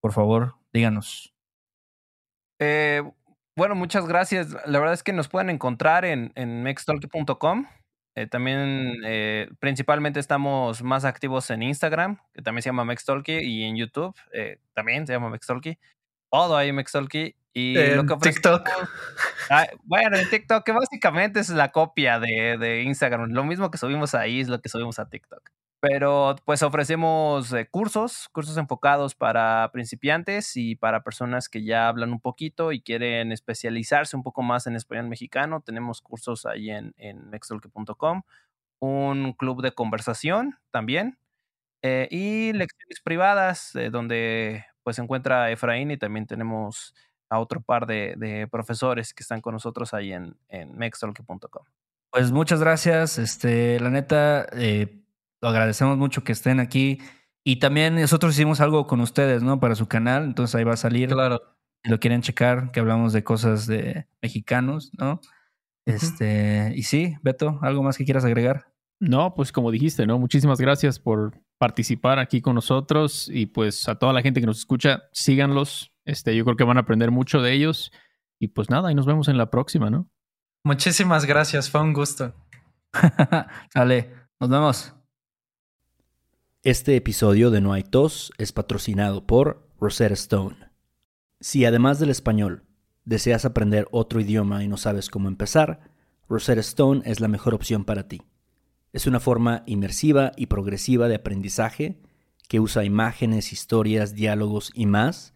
por 0.00 0.12
favor, 0.12 0.54
díganos. 0.72 1.34
Eh, 2.60 3.02
bueno, 3.56 3.74
muchas 3.74 4.06
gracias. 4.06 4.56
La 4.64 4.78
verdad 4.78 4.94
es 4.94 5.02
que 5.02 5.12
nos 5.12 5.26
pueden 5.26 5.50
encontrar 5.50 6.04
en, 6.04 6.30
en. 6.36 6.64
Eh, 6.68 8.26
también, 8.30 8.94
principalmente 9.58 10.20
estamos 10.20 10.84
más 10.84 11.04
activos 11.04 11.50
en 11.50 11.64
Instagram, 11.64 12.20
que 12.32 12.42
también 12.42 12.62
se 12.62 12.68
llama 12.68 12.84
Mextalky, 12.84 13.38
y 13.38 13.64
en 13.64 13.74
YouTube 13.74 14.14
también 14.72 15.04
se 15.08 15.14
llama 15.14 15.30
Mextalky. 15.30 15.80
Todo 16.30 16.56
ahí 16.56 16.70
Mextalky. 16.70 17.34
Y 17.58 17.74
lo 17.94 18.04
que 18.04 18.16
TikTok. 18.16 18.68
Ah, 19.48 19.66
bueno, 19.84 20.16
en 20.18 20.28
TikTok, 20.28 20.64
que 20.64 20.72
básicamente 20.72 21.40
es 21.40 21.48
la 21.48 21.70
copia 21.70 22.18
de, 22.18 22.58
de 22.58 22.82
Instagram. 22.82 23.30
Lo 23.30 23.44
mismo 23.44 23.70
que 23.70 23.78
subimos 23.78 24.14
ahí 24.14 24.40
es 24.40 24.48
lo 24.48 24.60
que 24.60 24.68
subimos 24.68 24.98
a 24.98 25.08
TikTok. 25.08 25.50
Pero 25.80 26.36
pues 26.44 26.62
ofrecemos 26.62 27.52
eh, 27.52 27.66
cursos, 27.70 28.28
cursos 28.32 28.58
enfocados 28.58 29.14
para 29.14 29.70
principiantes 29.72 30.56
y 30.56 30.74
para 30.74 31.02
personas 31.02 31.48
que 31.48 31.64
ya 31.64 31.88
hablan 31.88 32.12
un 32.12 32.20
poquito 32.20 32.72
y 32.72 32.82
quieren 32.82 33.32
especializarse 33.32 34.16
un 34.16 34.22
poco 34.22 34.42
más 34.42 34.66
en 34.66 34.76
español 34.76 35.08
mexicano. 35.08 35.62
Tenemos 35.64 36.02
cursos 36.02 36.44
ahí 36.44 36.70
en, 36.70 36.92
en 36.98 37.30
mextalk.com, 37.30 38.22
un 38.80 39.32
club 39.32 39.62
de 39.62 39.72
conversación 39.72 40.58
también 40.70 41.18
eh, 41.82 42.08
y 42.10 42.52
lecciones 42.52 43.00
privadas 43.00 43.74
eh, 43.76 43.90
donde 43.90 44.64
pues 44.82 44.96
se 44.96 45.02
encuentra 45.02 45.50
Efraín 45.50 45.90
y 45.90 45.96
también 45.96 46.26
tenemos 46.26 46.94
a 47.28 47.38
otro 47.38 47.60
par 47.60 47.86
de, 47.86 48.14
de 48.16 48.46
profesores 48.48 49.12
que 49.12 49.22
están 49.22 49.40
con 49.40 49.54
nosotros 49.54 49.94
ahí 49.94 50.12
en, 50.12 50.36
en 50.48 50.76
mextalk.com. 50.76 51.64
Pues 52.10 52.32
muchas 52.32 52.60
gracias. 52.60 53.18
Este, 53.18 53.78
la 53.80 53.90
neta, 53.90 54.46
eh, 54.52 55.02
lo 55.40 55.48
agradecemos 55.48 55.98
mucho 55.98 56.24
que 56.24 56.32
estén 56.32 56.60
aquí. 56.60 56.98
Y 57.44 57.56
también 57.56 57.94
nosotros 57.96 58.34
hicimos 58.34 58.60
algo 58.60 58.86
con 58.86 59.00
ustedes, 59.00 59.42
¿no? 59.42 59.60
Para 59.60 59.74
su 59.74 59.86
canal. 59.86 60.24
Entonces 60.24 60.54
ahí 60.54 60.64
va 60.64 60.72
a 60.74 60.78
salir. 60.78 61.10
Claro. 61.10 61.42
Si 61.84 61.90
lo 61.90 62.00
quieren 62.00 62.22
checar, 62.22 62.72
que 62.72 62.80
hablamos 62.80 63.12
de 63.12 63.22
cosas 63.22 63.66
de 63.66 64.06
mexicanos, 64.20 64.90
¿no? 64.98 65.20
Este, 65.86 66.72
y 66.74 66.82
sí, 66.82 67.14
Beto, 67.22 67.60
¿algo 67.62 67.82
más 67.82 67.96
que 67.96 68.04
quieras 68.04 68.24
agregar? 68.24 68.72
No, 68.98 69.34
pues 69.34 69.52
como 69.52 69.70
dijiste, 69.70 70.06
¿no? 70.06 70.18
Muchísimas 70.18 70.60
gracias 70.60 70.98
por 70.98 71.38
participar 71.58 72.18
aquí 72.18 72.40
con 72.40 72.54
nosotros 72.54 73.30
y 73.32 73.46
pues 73.46 73.88
a 73.88 73.94
toda 73.94 74.12
la 74.12 74.22
gente 74.22 74.40
que 74.40 74.46
nos 74.46 74.58
escucha, 74.58 75.04
síganlos. 75.12 75.92
Este, 76.06 76.34
yo 76.34 76.44
creo 76.44 76.56
que 76.56 76.64
van 76.64 76.78
a 76.78 76.80
aprender 76.80 77.10
mucho 77.10 77.42
de 77.42 77.52
ellos. 77.52 77.92
Y 78.38 78.48
pues 78.48 78.70
nada, 78.70 78.88
ahí 78.88 78.94
nos 78.94 79.06
vemos 79.06 79.28
en 79.28 79.36
la 79.36 79.50
próxima, 79.50 79.90
¿no? 79.90 80.08
Muchísimas 80.64 81.26
gracias, 81.26 81.68
fue 81.68 81.82
un 81.82 81.92
gusto. 81.92 82.32
Sale, 83.72 84.14
nos 84.40 84.48
vemos. 84.48 84.94
Este 86.62 86.96
episodio 86.96 87.50
de 87.50 87.60
No 87.60 87.72
hay 87.72 87.82
tos 87.82 88.32
es 88.38 88.52
patrocinado 88.52 89.26
por 89.26 89.68
Rosetta 89.78 90.14
Stone. 90.14 90.56
Si 91.40 91.64
además 91.64 91.98
del 91.98 92.10
español 92.10 92.64
deseas 93.04 93.44
aprender 93.44 93.86
otro 93.90 94.20
idioma 94.20 94.64
y 94.64 94.68
no 94.68 94.76
sabes 94.76 95.10
cómo 95.10 95.28
empezar, 95.28 95.90
Rosetta 96.28 96.60
Stone 96.60 97.02
es 97.04 97.20
la 97.20 97.28
mejor 97.28 97.54
opción 97.54 97.84
para 97.84 98.08
ti. 98.08 98.22
Es 98.92 99.06
una 99.06 99.20
forma 99.20 99.62
inmersiva 99.66 100.32
y 100.36 100.46
progresiva 100.46 101.06
de 101.08 101.16
aprendizaje 101.16 102.00
que 102.48 102.60
usa 102.60 102.84
imágenes, 102.84 103.52
historias, 103.52 104.14
diálogos 104.14 104.70
y 104.74 104.86
más 104.86 105.35